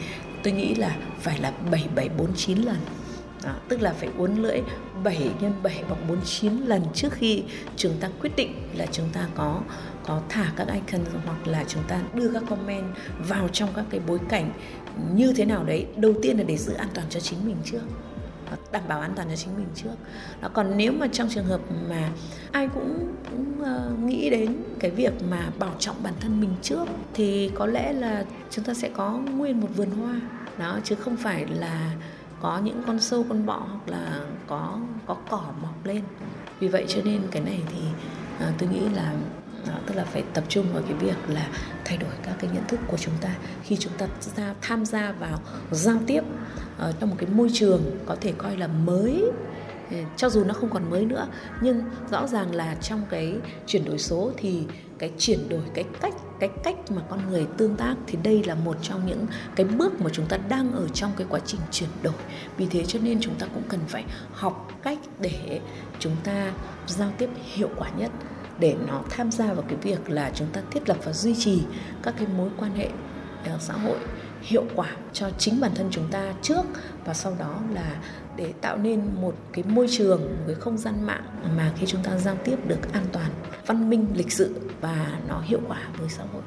tôi 0.43 0.53
nghĩ 0.53 0.75
là 0.75 0.97
phải 1.21 1.39
là 1.39 1.53
7749 1.71 2.59
lần. 2.59 2.77
Đó, 3.45 3.53
tức 3.69 3.83
là 3.83 3.93
phải 3.93 4.09
uốn 4.19 4.35
lưỡi 4.35 4.61
7 5.05 5.31
nhân 5.41 5.53
7 5.63 5.85
bằng 5.89 6.09
49 6.09 6.53
lần 6.67 6.83
trước 6.95 7.13
khi 7.13 7.43
chúng 7.77 7.93
ta 8.01 8.09
quyết 8.21 8.37
định 8.37 8.53
là 8.75 8.87
chúng 8.93 9.09
ta 9.13 9.27
có 9.35 9.61
có 10.07 10.21
thả 10.29 10.53
các 10.57 10.69
icon 10.73 11.01
hoặc 11.25 11.47
là 11.47 11.65
chúng 11.69 11.83
ta 11.89 12.01
đưa 12.15 12.33
các 12.33 12.43
comment 12.49 12.85
vào 13.29 13.49
trong 13.49 13.69
các 13.77 13.85
cái 13.91 14.01
bối 14.07 14.19
cảnh 14.29 14.53
như 15.15 15.33
thế 15.37 15.45
nào 15.45 15.65
đấy. 15.65 15.87
Đầu 15.97 16.15
tiên 16.23 16.39
là 16.39 16.45
để 16.45 16.57
giữ 16.57 16.73
an 16.73 16.89
toàn 16.95 17.07
cho 17.11 17.21
chính 17.21 17.47
mình 17.47 17.57
trước. 17.65 17.83
Đảm 18.73 18.83
bảo 18.89 19.01
an 19.01 19.13
toàn 19.17 19.29
cho 19.29 19.37
chính 19.37 19.57
mình 19.57 19.67
trước. 19.75 19.95
Đó 20.41 20.49
còn 20.53 20.77
nếu 20.77 20.93
mà 20.93 21.07
trong 21.13 21.29
trường 21.29 21.45
hợp 21.45 21.61
mà 21.89 22.11
ai 22.53 22.69
cũng, 22.75 23.15
cũng 23.31 23.55
uh, 23.61 23.99
nghĩ 23.99 24.31
đến 24.31 24.57
cái 24.79 24.91
việc 24.91 25.13
mà 25.31 25.51
bảo 25.59 25.75
trọng 25.79 26.03
bản 26.03 26.15
thân 26.21 26.41
mình 26.41 26.55
trước 26.63 26.85
thì 27.15 27.51
có 27.55 27.67
lẽ 27.67 27.93
là 27.93 28.25
chúng 28.51 28.65
ta 28.65 28.75
sẽ 28.75 28.89
có 28.89 29.11
nguyên 29.11 29.61
một 29.61 29.69
vườn 29.77 29.91
hoa. 29.91 30.21
Đó 30.59 30.79
chứ 30.85 30.95
không 30.95 31.17
phải 31.17 31.47
là 31.47 31.95
có 32.41 32.61
những 32.65 32.83
con 32.87 33.01
sâu 33.01 33.25
con 33.29 33.47
bọ 33.47 33.59
hoặc 33.59 33.89
là 33.89 34.21
có 34.47 34.79
có 35.07 35.17
cỏ 35.31 35.43
mọc 35.63 35.87
lên. 35.87 36.03
Vì 36.61 36.69
vậy 36.69 36.85
cho 36.89 37.01
nên 37.05 37.23
cái 37.31 37.43
này 37.43 37.63
thì 37.73 37.81
uh, 38.49 38.55
tôi 38.59 38.69
nghĩ 38.69 38.81
là 38.95 39.13
đó, 39.69 39.75
tức 39.87 39.95
là 39.95 40.05
phải 40.05 40.25
tập 40.35 40.45
trung 40.49 40.67
vào 40.73 40.83
cái 40.83 40.95
việc 40.95 41.17
là 41.29 41.49
thay 41.85 41.97
đổi 41.97 42.11
các 42.23 42.35
cái 42.39 42.51
nhận 42.55 42.67
thức 42.67 42.81
của 42.87 42.97
chúng 42.97 43.15
ta. 43.21 43.31
Khi 43.63 43.77
chúng 43.77 43.93
ta 43.99 44.07
ra 44.37 44.55
tham 44.61 44.85
gia 44.85 45.13
vào 45.13 45.41
giao 45.71 45.99
tiếp 46.07 46.23
ở 46.79 46.93
trong 47.01 47.11
một 47.11 47.17
cái 47.19 47.29
môi 47.31 47.51
trường 47.53 47.83
có 48.07 48.17
thể 48.21 48.33
coi 48.39 48.57
là 48.57 48.67
mới 48.67 49.25
ờ, 49.91 49.97
cho 50.17 50.29
dù 50.29 50.45
nó 50.45 50.55
không 50.55 50.71
còn 50.71 50.91
mới 50.91 51.05
nữa 51.05 51.27
nhưng 51.61 51.83
rõ 52.11 52.27
ràng 52.27 52.55
là 52.55 52.75
trong 52.75 53.03
cái 53.11 53.35
chuyển 53.67 53.85
đổi 53.85 53.99
số 53.99 54.33
thì 54.37 54.65
cái 54.99 55.13
chuyển 55.19 55.49
đổi 55.49 55.63
cái 55.75 55.85
cách 56.01 56.15
cái 56.41 56.51
cách 56.65 56.77
mà 56.91 57.03
con 57.09 57.31
người 57.31 57.47
tương 57.57 57.77
tác 57.77 57.95
thì 58.07 58.19
đây 58.23 58.45
là 58.45 58.55
một 58.55 58.77
trong 58.83 59.07
những 59.07 59.27
cái 59.57 59.67
bước 59.67 60.01
mà 60.01 60.11
chúng 60.13 60.27
ta 60.27 60.37
đang 60.49 60.73
ở 60.73 60.89
trong 60.89 61.13
cái 61.17 61.27
quá 61.31 61.41
trình 61.47 61.61
chuyển 61.71 61.89
đổi. 62.03 62.15
Vì 62.57 62.67
thế 62.71 62.85
cho 62.85 62.99
nên 63.03 63.21
chúng 63.21 63.35
ta 63.35 63.47
cũng 63.55 63.63
cần 63.69 63.81
phải 63.89 64.05
học 64.33 64.69
cách 64.83 64.99
để 65.21 65.61
chúng 65.99 66.17
ta 66.25 66.53
giao 66.87 67.13
tiếp 67.19 67.31
hiệu 67.55 67.69
quả 67.77 67.91
nhất 67.99 68.11
để 68.59 68.77
nó 68.87 69.03
tham 69.11 69.31
gia 69.31 69.53
vào 69.53 69.65
cái 69.69 69.77
việc 69.83 70.11
là 70.11 70.31
chúng 70.35 70.49
ta 70.53 70.61
thiết 70.71 70.89
lập 70.89 70.97
và 71.05 71.13
duy 71.13 71.35
trì 71.35 71.63
các 72.03 72.15
cái 72.19 72.27
mối 72.37 72.49
quan 72.59 72.75
hệ 72.75 72.89
ờ, 73.45 73.57
xã 73.61 73.75
hội 73.75 73.99
hiệu 74.43 74.65
quả 74.75 74.89
cho 75.13 75.31
chính 75.39 75.61
bản 75.61 75.71
thân 75.75 75.89
chúng 75.91 76.09
ta 76.11 76.35
trước 76.43 76.63
và 77.05 77.15
sau 77.15 77.37
đó 77.39 77.61
là 77.75 77.97
để 78.37 78.53
tạo 78.61 78.77
nên 78.77 79.03
một 79.21 79.35
cái 79.53 79.65
môi 79.69 79.87
trường, 79.91 80.21
một 80.21 80.45
cái 80.47 80.55
không 80.55 80.79
gian 80.79 81.07
mạng 81.07 81.25
mà 81.57 81.73
khi 81.77 81.87
chúng 81.87 82.03
ta 82.03 82.19
giao 82.19 82.37
tiếp 82.45 82.57
được 82.69 82.93
an 82.93 83.05
toàn, 83.13 83.31
văn 83.67 83.91
minh, 83.91 84.07
lịch 84.15 84.33
sự 84.33 84.55
và 84.81 85.19
nó 85.29 85.41
hiệu 85.41 85.61
quả 85.69 85.81
với 85.99 86.09
xã 86.09 86.25
hội. 86.33 86.43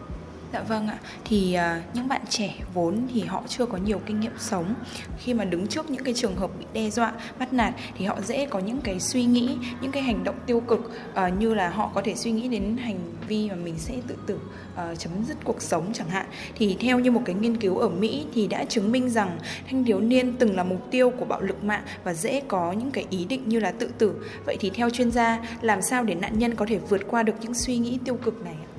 Dạ 0.54 0.62
vâng 0.62 0.88
ạ, 0.88 0.98
thì 1.26 1.54
à, 1.54 1.82
những 1.94 2.08
bạn 2.08 2.22
trẻ 2.30 2.54
vốn 2.74 3.08
thì 3.14 3.22
họ 3.22 3.44
chưa 3.48 3.66
có 3.66 3.78
nhiều 3.78 4.02
kinh 4.06 4.20
nghiệm 4.20 4.32
sống. 4.40 4.74
Khi 5.18 5.34
mà 5.34 5.46
đứng 5.46 5.68
trước 5.68 5.90
những 5.90 6.04
cái 6.04 6.14
trường 6.14 6.36
hợp 6.36 6.52
bị 6.60 6.66
đe 6.74 6.90
dọa, 6.90 7.14
bắt 7.40 7.54
nạt 7.54 7.74
Thì 7.98 8.06
họ 8.06 8.22
dễ 8.22 8.46
có 8.46 8.60
những 8.60 8.82
cái 8.82 9.00
suy 9.00 9.26
nghĩ, 9.26 9.58
những 9.82 9.92
cái 9.92 10.04
hành 10.04 10.24
động 10.24 10.36
tiêu 10.46 10.60
cực 10.60 10.92
à, 11.14 11.30
Như 11.30 11.54
là 11.54 11.70
họ 11.70 11.92
có 11.94 12.02
thể 12.02 12.16
suy 12.16 12.32
nghĩ 12.32 12.48
đến 12.48 12.78
hành 12.78 13.00
vi 13.28 13.50
mà 13.50 13.56
mình 13.56 13.76
sẽ 13.78 13.96
tự 14.08 14.16
tử, 14.28 14.40
à, 14.76 14.96
chấm 14.96 15.12
dứt 15.28 15.38
cuộc 15.44 15.62
sống 15.62 15.90
chẳng 15.94 16.10
hạn. 16.10 16.26
Thì 16.56 16.78
theo 16.80 17.00
như 17.00 17.12
một 17.12 17.22
cái 17.26 17.36
nghiên 17.36 17.58
cứu 17.58 17.78
ở 17.78 17.90
Mỹ 17.90 18.26
thì 18.34 18.48
đã 18.48 18.66
chứng 18.66 18.92
minh 18.92 19.10
rằng 19.10 19.38
Thanh 19.70 19.86
thiếu 19.86 20.00
niên 20.00 20.34
từng 20.40 20.56
là 20.56 20.64
mục 20.64 20.88
tiêu 20.92 21.10
của 21.10 21.26
bạo 21.26 21.42
lực 21.42 21.64
mạng 21.64 21.84
Và 22.04 22.14
dễ 22.14 22.42
có 22.48 22.72
những 22.72 22.92
cái 22.92 23.06
ý 23.10 23.26
định 23.26 23.50
như 23.50 23.60
là 23.60 23.72
tự 23.72 23.90
tử. 23.98 24.14
Vậy 24.46 24.58
thì 24.60 24.70
theo 24.70 24.90
chuyên 24.90 25.12
gia, 25.12 25.40
làm 25.62 25.82
sao 25.82 26.04
để 26.04 26.16
nạn 26.16 26.40
nhân 26.40 26.56
có 26.56 26.66
thể 26.70 26.78
vượt 26.90 27.02
qua 27.08 27.24
được 27.24 27.34
những 27.42 27.54
suy 27.54 27.78
nghĩ 27.78 28.00
tiêu 28.06 28.16
cực 28.16 28.44
này 28.44 28.56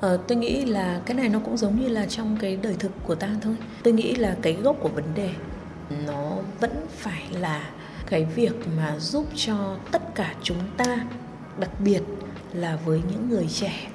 Ờ, 0.00 0.18
tôi 0.28 0.38
nghĩ 0.38 0.64
là 0.64 1.00
cái 1.06 1.16
này 1.16 1.28
nó 1.28 1.38
cũng 1.38 1.56
giống 1.56 1.80
như 1.80 1.88
là 1.88 2.06
trong 2.06 2.36
cái 2.40 2.56
đời 2.56 2.76
thực 2.78 2.92
của 3.04 3.14
ta 3.14 3.28
thôi. 3.42 3.56
Tôi 3.82 3.94
nghĩ 3.94 4.14
là 4.14 4.36
cái 4.42 4.52
gốc 4.52 4.76
của 4.80 4.88
vấn 4.88 5.04
đề 5.14 5.30
nó 6.06 6.36
vẫn 6.60 6.70
phải 6.88 7.22
là 7.32 7.70
cái 8.06 8.24
việc 8.24 8.52
mà 8.76 8.98
giúp 8.98 9.26
cho 9.34 9.76
tất 9.92 10.14
cả 10.14 10.34
chúng 10.42 10.58
ta 10.76 11.06
đặc 11.58 11.70
biệt 11.84 12.00
là 12.52 12.78
với 12.84 13.00
những 13.10 13.28
người 13.28 13.46
trẻ. 13.48 13.88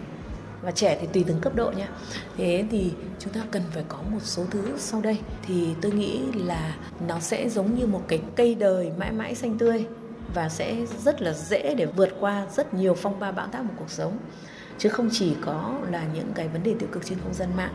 Và 0.61 0.71
trẻ 0.71 0.97
thì 1.01 1.07
tùy 1.13 1.23
từng 1.27 1.41
cấp 1.41 1.55
độ 1.55 1.71
nha 1.77 1.89
thế 2.37 2.65
thì 2.71 2.91
chúng 3.19 3.33
ta 3.33 3.41
cần 3.51 3.61
phải 3.71 3.83
có 3.87 3.97
một 4.11 4.19
số 4.21 4.45
thứ 4.51 4.73
sau 4.77 5.01
đây. 5.01 5.17
Thì 5.47 5.67
tôi 5.81 5.91
nghĩ 5.91 6.19
là 6.33 6.75
nó 7.07 7.19
sẽ 7.19 7.49
giống 7.49 7.75
như 7.75 7.87
một 7.87 8.01
cái 8.07 8.21
cây 8.35 8.55
đời 8.55 8.91
mãi 8.97 9.11
mãi 9.11 9.35
xanh 9.35 9.57
tươi 9.57 9.85
và 10.33 10.49
sẽ 10.49 10.75
rất 11.03 11.21
là 11.21 11.33
dễ 11.33 11.75
để 11.75 11.85
vượt 11.85 12.09
qua 12.19 12.45
rất 12.55 12.73
nhiều 12.73 12.93
phong 12.93 13.19
ba 13.19 13.31
bão 13.31 13.47
táp 13.47 13.61
của 13.61 13.73
cuộc 13.77 13.89
sống 13.89 14.17
chứ 14.83 14.89
không 14.89 15.09
chỉ 15.11 15.35
có 15.41 15.79
là 15.91 16.03
những 16.13 16.31
cái 16.35 16.47
vấn 16.47 16.63
đề 16.63 16.75
tiêu 16.79 16.89
cực 16.91 17.05
trên 17.05 17.17
không 17.23 17.33
gian 17.33 17.49
mạng. 17.57 17.73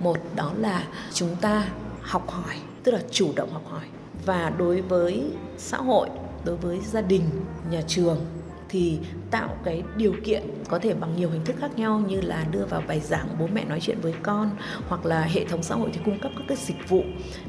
Một, 0.00 0.16
đó 0.36 0.52
là 0.58 0.84
chúng 1.12 1.36
ta 1.36 1.68
học 2.00 2.30
hỏi, 2.30 2.56
tức 2.84 2.92
là 2.92 3.00
chủ 3.10 3.32
động 3.36 3.50
học 3.52 3.62
hỏi. 3.66 3.84
Và 4.26 4.52
đối 4.58 4.80
với 4.80 5.30
xã 5.58 5.76
hội, 5.76 6.08
đối 6.44 6.56
với 6.56 6.80
gia 6.80 7.00
đình, 7.00 7.22
nhà 7.70 7.82
trường 7.86 8.26
thì 8.68 8.98
tạo 9.30 9.56
cái 9.64 9.82
điều 9.96 10.14
kiện 10.24 10.42
có 10.68 10.78
thể 10.78 10.94
bằng 10.94 11.16
nhiều 11.16 11.30
hình 11.30 11.44
thức 11.44 11.56
khác 11.60 11.78
nhau 11.78 12.02
như 12.08 12.20
là 12.20 12.44
đưa 12.50 12.64
vào 12.64 12.82
bài 12.88 13.00
giảng 13.00 13.28
bố 13.38 13.46
mẹ 13.52 13.64
nói 13.64 13.80
chuyện 13.80 14.00
với 14.00 14.14
con 14.22 14.50
hoặc 14.88 15.06
là 15.06 15.22
hệ 15.22 15.44
thống 15.44 15.62
xã 15.62 15.74
hội 15.74 15.90
thì 15.92 16.00
cung 16.04 16.20
cấp 16.20 16.32
các 16.36 16.44
cái 16.48 16.58
dịch 16.60 16.88
vụ 16.88 17.02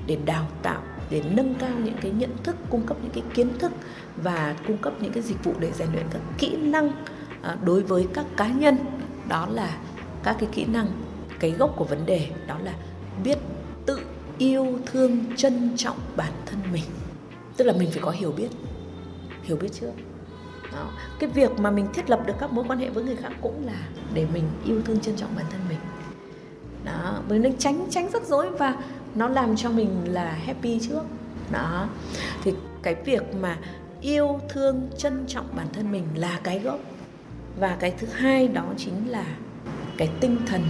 để 0.08 0.18
đào 0.26 0.48
tạo, 0.64 0.82
để 1.10 1.22
nâng 1.32 1.56
cao 1.56 1.72
những 1.84 1.98
cái 2.02 2.12
nhận 2.12 2.38
thức, 2.44 2.56
cung 2.70 2.86
cấp 2.86 2.98
những 3.02 3.12
cái 3.12 3.24
kiến 3.34 3.58
thức 3.60 3.72
và 4.24 4.56
cung 4.68 4.78
cấp 4.78 4.94
những 5.00 5.14
cái 5.14 5.24
dịch 5.24 5.44
vụ 5.44 5.54
để 5.60 5.72
rèn 5.72 5.88
luyện 5.94 6.06
các 6.14 6.22
kỹ 6.38 6.56
năng 6.58 6.92
Ờ, 7.42 7.58
đối 7.64 7.84
với 7.84 8.08
các 8.14 8.26
cá 8.38 8.48
nhân, 8.48 8.78
đó 9.28 9.48
là 9.52 9.78
các 10.24 10.36
cái 10.40 10.50
kỹ 10.52 10.66
năng, 10.66 10.88
cái 11.40 11.52
gốc 11.52 11.74
của 11.76 11.86
vấn 11.86 12.06
đề, 12.06 12.28
đó 12.48 12.58
là 12.64 12.74
biết 13.24 13.38
tự 13.86 14.00
yêu 14.38 14.80
thương, 14.86 15.36
trân 15.36 15.72
trọng 15.78 15.98
bản 16.16 16.32
thân 16.46 16.60
mình 16.72 16.84
tức 17.60 17.66
là 17.66 17.74
mình 17.74 17.90
phải 17.92 18.02
có 18.02 18.12
hiểu 18.12 18.32
biết 18.32 18.48
hiểu 19.44 19.58
biết 19.58 19.70
chưa? 19.80 19.92
đó. 20.72 20.92
cái 21.20 21.30
việc 21.30 21.60
mà 21.60 21.72
mình 21.72 21.88
thiết 21.94 22.10
lập 22.10 22.20
được 22.26 22.34
các 22.40 22.54
mối 22.54 22.66
quan 22.68 22.80
hệ 22.80 22.90
với 22.90 23.04
người 23.04 23.16
khác 23.16 23.32
cũng 23.42 23.66
là 23.66 23.88
để 24.14 24.28
mình 24.34 24.44
yêu 24.66 24.82
thương, 24.86 25.00
trân 25.00 25.16
trọng 25.16 25.30
bản 25.36 25.46
thân 25.52 25.62
mình 25.70 25.78
đó, 26.86 27.20
mình 27.30 27.42
nên 27.42 27.58
tránh 27.58 27.88
tránh 27.90 28.10
rắc 28.14 28.24
rối 28.24 28.50
và 28.50 28.76
nó 29.16 29.28
làm 29.28 29.56
cho 29.56 29.70
mình 29.70 29.90
là 30.06 30.32
happy 30.32 30.80
trước 30.80 31.02
đó, 31.52 31.88
thì 32.44 32.54
cái 32.84 32.96
việc 33.06 33.36
mà 33.36 33.58
yêu 34.02 34.40
thương, 34.50 34.90
trân 34.98 35.26
trọng 35.28 35.46
bản 35.56 35.68
thân 35.74 35.92
mình 35.92 36.04
là 36.16 36.40
cái 36.44 36.60
gốc 36.60 36.80
và 37.58 37.78
cái 37.80 37.94
thứ 37.98 38.08
hai 38.08 38.48
đó 38.48 38.66
chính 38.78 39.12
là 39.12 39.26
cái 39.98 40.10
tinh 40.20 40.38
thần 40.46 40.62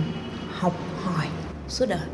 học 0.52 0.74
hỏi 1.04 1.28
suốt 1.68 1.86
đời. 1.90 2.08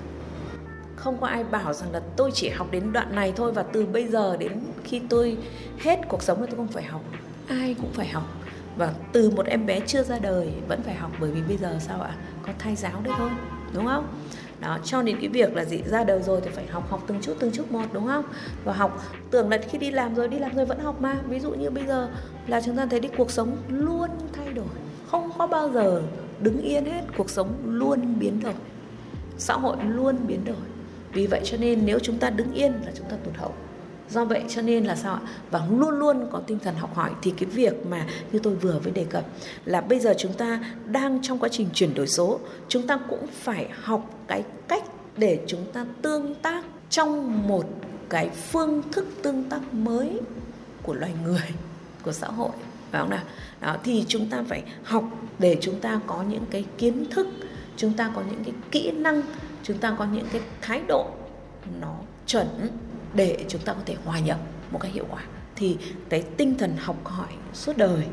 Không 0.95 1.17
có 1.22 1.27
ai 1.27 1.43
bảo 1.43 1.74
rằng 1.74 1.91
là 1.91 2.01
tôi 2.15 2.31
chỉ 2.34 2.50
học 2.50 2.67
đến 2.72 2.93
đoạn 2.93 3.15
này 3.15 3.34
thôi 3.36 3.51
và 3.51 3.63
từ 3.63 3.86
bây 3.86 4.07
giờ 4.07 4.38
đến 4.38 4.60
khi 4.84 5.01
tôi 5.10 5.38
hết 5.79 6.00
cuộc 6.07 6.24
sống 6.24 6.38
thì 6.39 6.45
tôi 6.50 6.57
không 6.57 6.67
phải 6.67 6.84
học. 6.84 7.01
Ai 7.48 7.75
cũng 7.81 7.91
phải 7.93 8.07
học. 8.07 8.24
Và 8.77 8.93
từ 9.12 9.29
một 9.29 9.45
em 9.45 9.65
bé 9.65 9.79
chưa 9.79 10.03
ra 10.03 10.19
đời 10.19 10.53
vẫn 10.67 10.81
phải 10.84 10.95
học 10.95 11.12
bởi 11.19 11.31
vì 11.31 11.41
bây 11.41 11.57
giờ 11.57 11.77
sao 11.79 12.01
ạ? 12.01 12.15
Có 12.45 12.53
thai 12.60 12.75
giáo 12.75 13.01
đấy 13.03 13.13
thôi, 13.17 13.29
đúng 13.74 13.86
không? 13.86 14.07
Đó, 14.60 14.77
cho 14.84 15.01
đến 15.01 15.17
cái 15.19 15.29
việc 15.29 15.55
là 15.55 15.65
gì 15.65 15.81
ra 15.86 16.03
đời 16.03 16.22
rồi 16.22 16.41
thì 16.43 16.50
phải 16.53 16.67
học 16.67 16.89
học 16.89 17.03
từng 17.07 17.17
chút 17.22 17.34
từng 17.39 17.51
chút 17.51 17.72
một, 17.72 17.86
đúng 17.93 18.07
không? 18.07 18.25
Và 18.63 18.74
học, 18.74 19.03
tưởng 19.31 19.50
là 19.50 19.57
khi 19.69 19.77
đi 19.77 19.91
làm 19.91 20.15
rồi, 20.15 20.27
đi 20.27 20.39
làm 20.39 20.55
rồi 20.55 20.65
vẫn 20.65 20.79
học 20.79 21.01
mà. 21.01 21.17
Ví 21.27 21.39
dụ 21.39 21.51
như 21.51 21.69
bây 21.69 21.86
giờ 21.86 22.10
là 22.48 22.62
chúng 22.62 22.77
ta 22.77 22.86
thấy 22.86 23.00
đi 23.00 23.10
cuộc 23.17 23.31
sống 23.31 23.57
luôn 23.67 24.10
đổi. 24.55 24.65
Không 25.07 25.31
có 25.38 25.47
bao 25.47 25.69
giờ 25.69 26.01
đứng 26.39 26.62
yên 26.62 26.85
hết, 26.85 27.01
cuộc 27.17 27.29
sống 27.29 27.53
luôn 27.65 28.19
biến 28.19 28.39
đổi. 28.39 28.53
Xã 29.38 29.53
hội 29.53 29.77
luôn 29.88 30.15
biến 30.27 30.45
đổi. 30.45 30.55
Vì 31.13 31.27
vậy 31.27 31.41
cho 31.43 31.57
nên 31.57 31.85
nếu 31.85 32.00
chúng 32.00 32.17
ta 32.17 32.29
đứng 32.29 32.53
yên 32.53 32.71
là 32.71 32.91
chúng 32.97 33.09
ta 33.09 33.15
tụt 33.25 33.35
hậu. 33.35 33.53
Do 34.09 34.25
vậy 34.25 34.43
cho 34.50 34.62
nên 34.62 34.85
là 34.85 34.95
sao 34.95 35.13
ạ? 35.13 35.21
Và 35.51 35.67
luôn 35.71 36.00
luôn 36.00 36.27
có 36.31 36.39
tinh 36.47 36.59
thần 36.59 36.75
học 36.75 36.95
hỏi. 36.95 37.12
Thì 37.21 37.33
cái 37.38 37.50
việc 37.50 37.85
mà 37.85 38.05
như 38.31 38.39
tôi 38.39 38.55
vừa 38.55 38.79
mới 38.79 38.91
đề 38.91 39.03
cập 39.03 39.25
là 39.65 39.81
bây 39.81 40.00
giờ 40.00 40.13
chúng 40.17 40.33
ta 40.33 40.59
đang 40.85 41.21
trong 41.21 41.39
quá 41.39 41.50
trình 41.50 41.67
chuyển 41.74 41.93
đổi 41.93 42.07
số, 42.07 42.39
chúng 42.67 42.88
ta 42.88 43.00
cũng 43.09 43.27
phải 43.27 43.67
học 43.81 44.09
cái 44.27 44.43
cách 44.67 44.83
để 45.17 45.39
chúng 45.47 45.65
ta 45.74 45.85
tương 46.01 46.35
tác 46.35 46.65
trong 46.89 47.41
một 47.47 47.65
cái 48.09 48.29
phương 48.29 48.81
thức 48.91 49.05
tương 49.24 49.43
tác 49.43 49.74
mới 49.74 50.19
của 50.83 50.93
loài 50.93 51.12
người, 51.24 51.43
của 52.03 52.12
xã 52.12 52.27
hội 52.27 52.51
phải 52.96 53.02
không 53.02 53.10
nào? 53.10 53.24
Đó, 53.62 53.78
thì 53.84 54.06
chúng 54.08 54.30
ta 54.30 54.44
phải 54.48 54.64
học 54.84 55.04
để 55.40 55.58
chúng 55.62 55.80
ta 55.80 56.00
có 56.08 56.24
những 56.30 56.46
cái 56.52 56.66
kiến 56.78 57.06
thức, 57.10 57.28
chúng 57.78 57.94
ta 57.94 58.12
có 58.16 58.22
những 58.30 58.44
cái 58.44 58.54
kỹ 58.72 58.92
năng, 58.92 59.22
chúng 59.64 59.78
ta 59.78 59.96
có 59.98 60.06
những 60.06 60.25
cái 60.32 60.42
thái 60.62 60.82
độ 60.88 61.10
nó 61.82 61.96
chuẩn 62.28 62.48
để 63.14 63.46
chúng 63.48 63.62
ta 63.62 63.74
có 63.74 63.80
thể 63.86 63.96
hòa 64.06 64.20
nhập 64.20 64.40
một 64.72 64.80
cách 64.82 64.94
hiệu 64.94 65.06
quả. 65.10 65.24
Thì 65.56 65.78
cái 66.10 66.22
tinh 66.38 66.56
thần 66.58 66.78
học 66.78 66.96
hỏi 67.04 67.34
suốt 67.54 67.78
đời, 67.78 68.06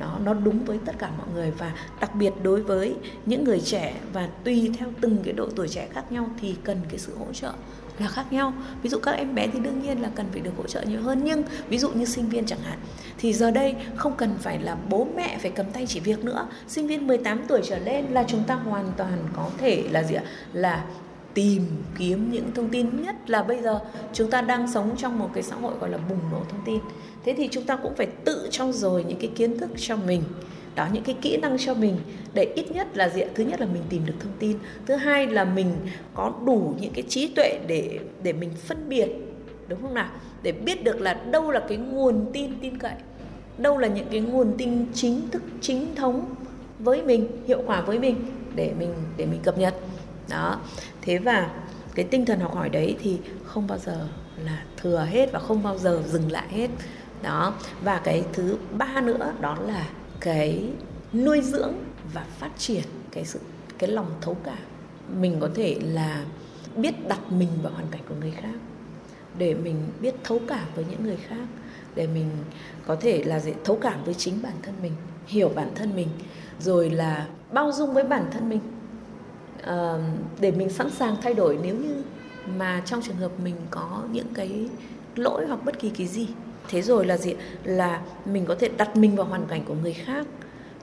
nó 0.00 0.18
nó 0.24 0.34
đúng 0.34 0.64
với 0.64 0.78
tất 0.84 0.92
cả 0.98 1.10
mọi 1.18 1.26
người. 1.34 1.50
Và 1.50 1.72
đặc 2.00 2.14
biệt 2.14 2.32
đối 2.42 2.62
với 2.62 2.94
những 3.26 3.44
người 3.44 3.60
trẻ 3.60 3.94
và 4.12 4.28
tùy 4.44 4.70
theo 4.78 4.88
từng 5.00 5.18
cái 5.24 5.32
độ 5.32 5.48
tuổi 5.56 5.68
trẻ 5.68 5.88
khác 5.92 6.12
nhau 6.12 6.28
thì 6.40 6.54
cần 6.64 6.80
cái 6.88 6.98
sự 6.98 7.16
hỗ 7.18 7.32
trợ 7.32 7.52
là 8.00 8.08
khác 8.08 8.32
nhau. 8.32 8.52
Ví 8.82 8.90
dụ 8.90 8.98
các 8.98 9.12
em 9.12 9.34
bé 9.34 9.46
thì 9.46 9.60
đương 9.60 9.82
nhiên 9.82 10.02
là 10.02 10.10
cần 10.14 10.26
phải 10.32 10.40
được 10.40 10.50
hỗ 10.56 10.66
trợ 10.66 10.82
nhiều 10.82 11.02
hơn, 11.02 11.20
nhưng 11.24 11.42
ví 11.68 11.78
dụ 11.78 11.90
như 11.90 12.04
sinh 12.04 12.28
viên 12.28 12.46
chẳng 12.46 12.60
hạn, 12.60 12.78
thì 13.18 13.32
giờ 13.32 13.50
đây 13.50 13.74
không 13.96 14.14
cần 14.16 14.34
phải 14.38 14.58
là 14.58 14.76
bố 14.88 15.06
mẹ 15.16 15.38
phải 15.40 15.50
cầm 15.50 15.66
tay 15.70 15.86
chỉ 15.86 16.00
việc 16.00 16.24
nữa. 16.24 16.48
Sinh 16.68 16.86
viên 16.86 17.06
18 17.06 17.42
tuổi 17.48 17.60
trở 17.64 17.78
lên 17.78 18.06
là 18.10 18.24
chúng 18.28 18.44
ta 18.44 18.54
hoàn 18.54 18.92
toàn 18.96 19.18
có 19.36 19.50
thể 19.58 19.84
là 19.90 20.02
gì 20.02 20.14
ạ? 20.14 20.22
Là 20.52 20.84
tìm 21.34 21.66
kiếm 21.98 22.32
những 22.32 22.50
thông 22.54 22.68
tin. 22.68 23.02
Nhất 23.02 23.30
là 23.30 23.42
bây 23.42 23.62
giờ 23.62 23.80
chúng 24.12 24.30
ta 24.30 24.42
đang 24.42 24.72
sống 24.72 24.96
trong 24.96 25.18
một 25.18 25.30
cái 25.34 25.42
xã 25.42 25.56
hội 25.56 25.74
gọi 25.80 25.90
là 25.90 25.98
bùng 25.98 26.18
nổ 26.32 26.42
thông 26.48 26.60
tin. 26.66 26.80
Thế 27.24 27.34
thì 27.36 27.48
chúng 27.48 27.64
ta 27.64 27.76
cũng 27.76 27.94
phải 27.96 28.06
tự 28.06 28.48
trau 28.50 28.72
dồi 28.72 29.04
những 29.04 29.18
cái 29.18 29.30
kiến 29.36 29.58
thức 29.58 29.70
cho 29.76 29.96
mình 29.96 30.22
đó, 30.74 30.88
những 30.92 31.04
cái 31.04 31.16
kỹ 31.22 31.36
năng 31.36 31.58
cho 31.58 31.74
mình 31.74 31.96
để 32.34 32.52
ít 32.56 32.72
nhất 32.72 32.96
là 32.96 33.08
diện 33.08 33.28
thứ 33.34 33.44
nhất 33.44 33.60
là 33.60 33.66
mình 33.66 33.82
tìm 33.88 34.06
được 34.06 34.14
thông 34.20 34.32
tin. 34.38 34.58
Thứ 34.86 34.94
hai 34.94 35.26
là 35.26 35.44
mình 35.44 35.74
có 36.14 36.32
đủ 36.46 36.74
những 36.80 36.92
cái 36.92 37.04
trí 37.08 37.28
tuệ 37.28 37.60
để 37.66 37.98
để 38.22 38.32
mình 38.32 38.50
phân 38.66 38.88
biệt, 38.88 39.08
đúng 39.68 39.82
không 39.82 39.94
nào? 39.94 40.10
Để 40.42 40.52
biết 40.52 40.84
được 40.84 41.00
là 41.00 41.14
đâu 41.14 41.50
là 41.50 41.62
cái 41.68 41.76
nguồn 41.78 42.26
tin 42.32 42.60
tin 42.60 42.78
cậy, 42.78 42.94
đâu 43.58 43.78
là 43.78 43.88
những 43.88 44.06
cái 44.10 44.20
nguồn 44.20 44.54
tin 44.58 44.86
chính 44.94 45.30
thức, 45.30 45.42
chính 45.60 45.94
thống 45.94 46.34
với 46.78 47.02
mình, 47.02 47.28
hiệu 47.46 47.62
quả 47.66 47.80
với 47.80 47.98
mình 47.98 48.16
để 48.54 48.72
mình 48.78 48.94
để 49.16 49.26
mình 49.26 49.40
cập 49.42 49.58
nhật. 49.58 49.74
Đó, 50.30 50.60
thế 51.02 51.18
và 51.18 51.50
cái 51.94 52.04
tinh 52.04 52.26
thần 52.26 52.40
học 52.40 52.54
hỏi 52.54 52.68
đấy 52.68 52.96
thì 53.02 53.18
không 53.44 53.66
bao 53.66 53.78
giờ 53.78 54.06
là 54.44 54.62
thừa 54.76 55.06
hết 55.10 55.32
và 55.32 55.38
không 55.38 55.62
bao 55.62 55.78
giờ 55.78 56.02
dừng 56.06 56.32
lại 56.32 56.46
hết. 56.50 56.68
Đó, 57.22 57.54
và 57.84 58.00
cái 58.04 58.24
thứ 58.32 58.56
ba 58.78 59.00
nữa 59.00 59.32
đó 59.40 59.56
là 59.66 59.86
cái 60.20 60.70
nuôi 61.12 61.40
dưỡng 61.42 61.74
và 62.14 62.26
phát 62.38 62.50
triển 62.58 62.84
cái 63.10 63.24
sự 63.24 63.40
cái 63.78 63.90
lòng 63.90 64.10
thấu 64.20 64.36
cảm. 64.44 64.58
Mình 65.20 65.36
có 65.40 65.48
thể 65.54 65.80
là 65.82 66.24
biết 66.76 67.08
đặt 67.08 67.32
mình 67.32 67.48
vào 67.62 67.72
hoàn 67.72 67.86
cảnh 67.90 68.02
của 68.08 68.14
người 68.20 68.30
khác 68.30 68.58
để 69.38 69.54
mình 69.54 69.76
biết 70.00 70.14
thấu 70.24 70.40
cảm 70.48 70.66
với 70.74 70.84
những 70.90 71.04
người 71.04 71.16
khác 71.16 71.46
để 71.94 72.06
mình 72.06 72.30
có 72.86 72.96
thể 72.96 73.24
là 73.24 73.40
dễ 73.40 73.54
thấu 73.64 73.78
cảm 73.82 74.04
với 74.04 74.14
chính 74.14 74.42
bản 74.42 74.54
thân 74.62 74.74
mình 74.82 74.92
hiểu 75.26 75.48
bản 75.48 75.70
thân 75.74 75.96
mình 75.96 76.08
rồi 76.60 76.90
là 76.90 77.28
bao 77.52 77.72
dung 77.72 77.94
với 77.94 78.04
bản 78.04 78.24
thân 78.32 78.48
mình. 78.48 78.60
À, 79.62 79.94
để 80.40 80.50
mình 80.50 80.70
sẵn 80.70 80.90
sàng 80.90 81.16
thay 81.22 81.34
đổi 81.34 81.58
nếu 81.62 81.76
như 81.76 82.02
mà 82.56 82.82
trong 82.86 83.02
trường 83.02 83.16
hợp 83.16 83.32
mình 83.44 83.54
có 83.70 84.02
những 84.12 84.34
cái 84.34 84.68
lỗi 85.16 85.46
hoặc 85.46 85.64
bất 85.64 85.78
kỳ 85.78 85.90
cái 85.90 86.06
gì 86.06 86.28
thế 86.70 86.82
rồi 86.82 87.06
là 87.06 87.16
gì 87.16 87.34
là 87.64 88.02
mình 88.24 88.44
có 88.46 88.54
thể 88.54 88.68
đặt 88.76 88.96
mình 88.96 89.16
vào 89.16 89.26
hoàn 89.26 89.46
cảnh 89.46 89.64
của 89.64 89.74
người 89.74 89.92
khác 89.92 90.26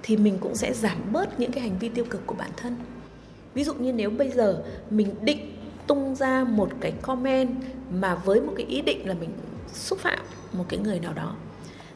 thì 0.03 0.17
mình 0.17 0.37
cũng 0.41 0.55
sẽ 0.55 0.73
giảm 0.73 0.97
bớt 1.11 1.39
những 1.39 1.51
cái 1.51 1.63
hành 1.63 1.79
vi 1.79 1.89
tiêu 1.89 2.05
cực 2.09 2.27
của 2.27 2.35
bản 2.35 2.51
thân. 2.57 2.75
Ví 3.53 3.63
dụ 3.63 3.73
như 3.73 3.93
nếu 3.93 4.09
bây 4.09 4.29
giờ 4.29 4.63
mình 4.89 5.15
định 5.21 5.57
tung 5.87 6.15
ra 6.15 6.43
một 6.43 6.69
cái 6.81 6.93
comment 7.01 7.49
mà 7.91 8.15
với 8.15 8.41
một 8.41 8.53
cái 8.57 8.65
ý 8.65 8.81
định 8.81 9.07
là 9.07 9.13
mình 9.13 9.29
xúc 9.73 9.99
phạm 9.99 10.19
một 10.53 10.65
cái 10.69 10.79
người 10.79 10.99
nào 10.99 11.13
đó, 11.13 11.35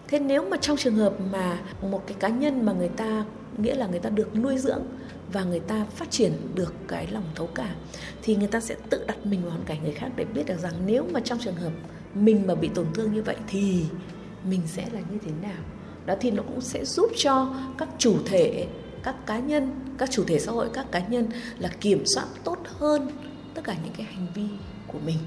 thế 0.08 0.20
nếu 0.20 0.50
mà 0.50 0.58
trong 0.58 0.78
trường 0.78 0.96
hợp 0.96 1.14
mà 1.32 1.60
một 1.82 2.04
cái 2.08 2.16
cá 2.20 2.28
nhân 2.28 2.66
mà 2.66 2.74
người 2.74 2.90
ta, 2.90 3.26
nghĩa 3.58 3.76
là 3.76 3.88
người 3.88 4.00
ta 4.00 4.10
được 4.10 4.36
nuôi 4.36 4.58
dưỡng 4.58 4.84
và 5.34 5.44
người 5.44 5.60
ta 5.60 5.86
phát 5.96 6.12
triển 6.12 6.34
được 6.56 6.74
cái 6.88 7.08
lòng 7.08 7.24
thấu 7.36 7.48
cảm 7.56 7.76
thì 8.22 8.36
người 8.36 8.48
ta 8.48 8.60
sẽ 8.60 8.76
tự 8.90 9.04
đặt 9.08 9.26
mình 9.26 9.42
vào 9.42 9.52
hoàn 9.52 9.64
cảnh 9.64 9.84
người 9.84 9.94
khác 9.94 10.12
để 10.16 10.26
biết 10.26 10.44
được 10.46 10.60
rằng 10.62 10.74
nếu 10.86 11.06
mà 11.14 11.20
trong 11.20 11.40
trường 11.40 11.56
hợp 11.56 11.72
mình 12.16 12.48
mà 12.48 12.56
bị 12.56 12.70
tổn 12.76 12.86
thương 12.94 13.14
như 13.14 13.24
vậy 13.24 13.36
thì 13.48 13.86
mình 14.50 14.62
sẽ 14.68 14.86
là 14.94 15.00
như 15.00 15.18
thế 15.26 15.32
nào? 15.42 15.62
Đó 16.06 16.16
thì 16.20 16.32
nó 16.32 16.44
cũng 16.44 16.62
sẽ 16.62 16.86
giúp 16.86 17.12
cho 17.16 17.56
các 17.78 17.90
chủ 17.98 18.16
thể 18.26 18.68
các 19.04 19.26
cá 19.26 19.40
nhân 19.40 19.72
các 19.98 20.12
chủ 20.12 20.24
thể 20.28 20.40
xã 20.40 20.52
hội 20.52 20.70
các 20.74 20.92
cá 20.92 21.00
nhân 21.08 21.28
là 21.60 21.70
kiểm 21.82 22.04
soát 22.06 22.26
tốt 22.44 22.58
hơn 22.66 23.10
tất 23.54 23.62
cả 23.64 23.76
những 23.84 23.94
cái 23.98 24.06
hành 24.06 24.28
vi 24.36 24.46
của 24.88 25.00
mình. 25.06 25.18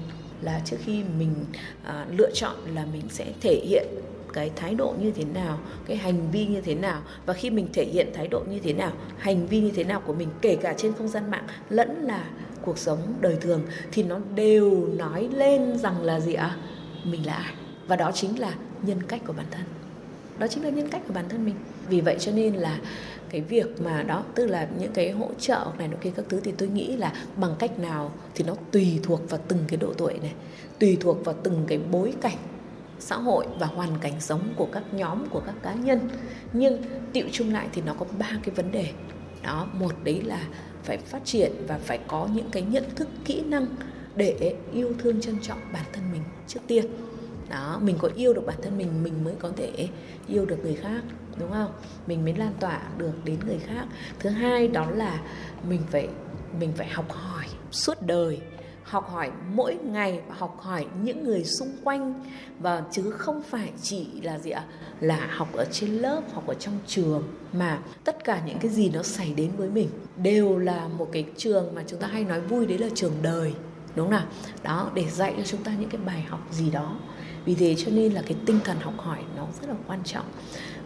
Là 0.41 0.61
trước 0.65 0.77
khi 0.85 1.03
mình 1.19 1.35
à, 1.83 2.05
lựa 2.17 2.31
chọn 2.33 2.55
là 2.73 2.85
mình 2.93 3.01
sẽ 3.09 3.25
thể 3.41 3.61
hiện 3.65 3.87
cái 4.33 4.51
thái 4.55 4.75
độ 4.75 4.95
như 5.01 5.11
thế 5.11 5.23
nào 5.25 5.59
cái 5.85 5.97
hành 5.97 6.31
vi 6.31 6.45
như 6.45 6.61
thế 6.61 6.75
nào. 6.75 7.01
Và 7.25 7.33
khi 7.33 7.49
mình 7.49 7.67
thể 7.73 7.85
hiện 7.85 8.09
thái 8.13 8.27
độ 8.27 8.43
như 8.49 8.59
thế 8.59 8.73
nào 8.73 8.91
hành 9.17 9.47
vi 9.47 9.61
như 9.61 9.71
thế 9.75 9.83
nào 9.83 10.01
của 10.05 10.13
mình 10.13 10.29
kể 10.41 10.55
cả 10.55 10.73
trên 10.77 10.93
không 10.93 11.07
gian 11.07 11.31
mạng 11.31 11.47
lẫn 11.69 12.03
là 12.03 12.29
cuộc 12.61 12.77
sống 12.77 13.13
đời 13.21 13.37
thường 13.41 13.61
thì 13.91 14.03
nó 14.03 14.19
đều 14.35 14.87
nói 14.87 15.29
lên 15.33 15.77
rằng 15.77 16.03
là 16.03 16.19
gì 16.19 16.33
ạ? 16.33 16.57
Mình 17.05 17.25
là 17.25 17.33
ai. 17.33 17.53
Và 17.87 17.95
đó 17.95 18.11
chính 18.13 18.39
là 18.39 18.53
nhân 18.81 19.03
cách 19.07 19.21
của 19.27 19.33
bản 19.33 19.45
thân. 19.51 19.63
Đó 20.39 20.47
chính 20.47 20.63
là 20.63 20.69
nhân 20.69 20.89
cách 20.89 21.01
của 21.07 21.13
bản 21.13 21.25
thân 21.29 21.45
mình. 21.45 21.55
Vì 21.89 22.01
vậy 22.01 22.17
cho 22.19 22.31
nên 22.31 22.53
là 22.53 22.79
cái 23.29 23.41
việc 23.41 23.81
mà 23.81 24.03
đó, 24.03 24.23
tức 24.35 24.45
là 24.45 24.67
những 24.79 24.91
cái 24.93 25.11
hỗ 25.11 25.29
trợ 25.39 25.65
này 25.77 25.87
nọ 25.87 25.97
kia, 26.01 26.11
các 26.15 26.25
thứ 26.29 26.39
thì 26.43 26.51
tôi 26.57 26.69
nghĩ 26.69 26.97
là 26.97 27.13
bằng 27.37 27.55
cách 27.59 27.79
nào 27.79 28.11
thì 28.35 28.43
nó 28.47 28.55
tùy 28.71 28.99
thuộc 29.03 29.29
vào 29.29 29.39
từng 29.47 29.59
cái 29.67 29.77
độ 29.77 29.93
tuổi 29.93 30.19
này, 30.21 30.33
tùy 30.79 30.97
thuộc 30.99 31.25
vào 31.25 31.35
từng 31.43 31.63
cái 31.67 31.79
bối 31.91 32.13
cảnh 32.21 32.37
xã 32.99 33.15
hội 33.15 33.45
và 33.59 33.67
hoàn 33.67 33.97
cảnh 34.01 34.19
sống 34.19 34.53
của 34.55 34.67
các 34.71 34.83
nhóm, 34.93 35.25
của 35.29 35.41
các 35.45 35.55
cá 35.63 35.73
nhân. 35.73 35.99
Nhưng 36.53 36.83
tiệu 37.13 37.25
chung 37.31 37.53
lại 37.53 37.67
thì 37.73 37.81
nó 37.85 37.93
có 37.93 38.05
ba 38.19 38.29
cái 38.43 38.55
vấn 38.55 38.71
đề. 38.71 38.91
Đó, 39.43 39.67
một 39.73 39.93
đấy 40.03 40.21
là 40.21 40.39
phải 40.83 40.97
phát 40.97 41.25
triển 41.25 41.51
và 41.67 41.77
phải 41.77 41.99
có 42.07 42.27
những 42.33 42.49
cái 42.51 42.63
nhận 42.63 42.83
thức, 42.95 43.09
kỹ 43.25 43.41
năng 43.41 43.65
để 44.15 44.55
yêu 44.73 44.91
thương 44.99 45.21
trân 45.21 45.39
trọng 45.41 45.59
bản 45.73 45.85
thân 45.93 46.03
mình 46.11 46.21
trước 46.47 46.59
tiên. 46.67 46.85
Đó, 47.49 47.79
mình 47.81 47.95
có 47.99 48.09
yêu 48.15 48.33
được 48.33 48.45
bản 48.45 48.57
thân 48.61 48.77
mình 48.77 49.03
mình 49.03 49.23
mới 49.23 49.33
có 49.39 49.49
thể 49.57 49.87
yêu 50.27 50.45
được 50.45 50.57
người 50.63 50.75
khác, 50.75 51.03
đúng 51.39 51.51
không? 51.51 51.71
Mình 52.07 52.23
mới 52.23 52.33
lan 52.33 52.53
tỏa 52.59 52.81
được 52.97 53.11
đến 53.25 53.39
người 53.47 53.59
khác. 53.59 53.85
Thứ 54.19 54.29
hai 54.29 54.67
đó 54.67 54.89
là 54.91 55.21
mình 55.69 55.81
phải 55.91 56.07
mình 56.59 56.73
phải 56.77 56.87
học 56.87 57.11
hỏi 57.11 57.45
suốt 57.71 58.01
đời, 58.01 58.39
học 58.83 59.09
hỏi 59.09 59.31
mỗi 59.53 59.75
ngày 59.75 60.21
và 60.27 60.35
học 60.37 60.57
hỏi 60.59 60.85
những 61.03 61.23
người 61.23 61.43
xung 61.43 61.71
quanh. 61.83 62.25
Và 62.59 62.83
chứ 62.91 63.11
không 63.11 63.43
phải 63.43 63.71
chỉ 63.81 64.07
là 64.21 64.39
gì 64.39 64.51
ạ? 64.51 64.63
Là 64.99 65.29
học 65.31 65.53
ở 65.53 65.65
trên 65.71 65.89
lớp, 65.89 66.21
học 66.33 66.47
ở 66.47 66.53
trong 66.53 66.79
trường, 66.87 67.23
mà 67.53 67.79
tất 68.03 68.23
cả 68.23 68.41
những 68.45 68.57
cái 68.59 68.71
gì 68.71 68.89
nó 68.89 69.03
xảy 69.03 69.33
đến 69.33 69.51
với 69.57 69.69
mình 69.69 69.89
đều 70.17 70.57
là 70.57 70.87
một 70.87 71.09
cái 71.11 71.25
trường 71.37 71.75
mà 71.75 71.83
chúng 71.87 71.99
ta 71.99 72.07
hay 72.07 72.23
nói 72.23 72.41
vui, 72.41 72.65
đấy 72.65 72.77
là 72.77 72.87
trường 72.95 73.13
đời 73.21 73.53
đúng 73.95 74.09
không 74.09 74.11
nào 74.11 74.25
đó, 74.63 74.89
để 74.93 75.09
dạy 75.09 75.33
cho 75.37 75.43
chúng 75.43 75.63
ta 75.63 75.71
những 75.79 75.89
cái 75.89 76.01
bài 76.05 76.25
học 76.29 76.39
gì 76.51 76.71
đó. 76.71 76.95
Vì 77.45 77.55
thế 77.55 77.75
cho 77.77 77.91
nên 77.91 78.13
là 78.13 78.21
cái 78.21 78.37
tinh 78.45 78.59
thần 78.63 78.77
học 78.79 78.93
hỏi 78.97 79.19
nó 79.37 79.47
rất 79.61 79.69
là 79.69 79.75
quan 79.87 80.03
trọng. 80.03 80.25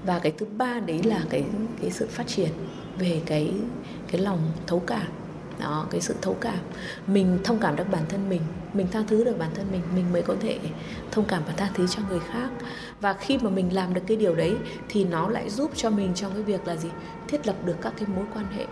Và 0.06 0.20
cái 0.20 0.32
thứ 0.32 0.46
ba 0.58 0.80
đấy 0.80 1.04
là 1.04 1.22
cái 1.30 1.46
cái 1.82 1.92
sự 1.92 2.08
phát 2.08 2.28
triển 2.28 2.50
về 2.98 3.22
cái 3.26 3.54
cái 4.08 4.22
lòng 4.22 4.40
thấu 4.68 4.80
cảm. 4.80 5.08
Đó, 5.60 5.88
cái 5.92 6.02
sự 6.02 6.16
thấu 6.22 6.36
cảm. 6.42 6.60
Mình 7.08 7.40
thông 7.44 7.60
cảm 7.60 7.76
được 7.76 7.92
bản 7.92 8.04
thân 8.10 8.30
mình 8.30 8.42
mình 8.74 8.88
tha 8.92 9.04
thứ 9.08 9.24
được 9.24 9.40
bản 9.40 9.50
thân 9.56 9.66
mình 9.72 9.82
mình 9.96 10.14
mới 10.14 10.22
có 10.22 10.36
thể 10.40 10.60
thông 11.12 11.26
cảm 11.26 11.44
và 11.48 11.54
tha 11.58 11.70
thứ 11.74 11.88
cho 11.88 12.02
người 12.10 12.20
khác. 12.20 12.50
Và 13.02 13.14
khi 13.14 13.38
mà 13.38 13.50
mình 13.50 13.74
làm 13.74 13.94
được 13.94 14.02
cái 14.08 14.18
điều 14.18 14.36
đấy 14.36 14.56
thì 14.90 15.04
nó 15.04 15.30
lại 15.30 15.50
giúp 15.50 15.72
cho 15.76 15.90
mình 15.90 16.14
trong 16.16 16.34
cái 16.34 16.44
việc 16.44 16.68
là 16.68 16.76
gì? 16.76 16.90
Thiết 17.28 17.48
lập 17.48 17.56
được 17.66 17.76
các 17.82 17.94
cái 17.98 18.08
mối 18.16 18.26
quan 18.34 18.46
hệ 18.56 18.66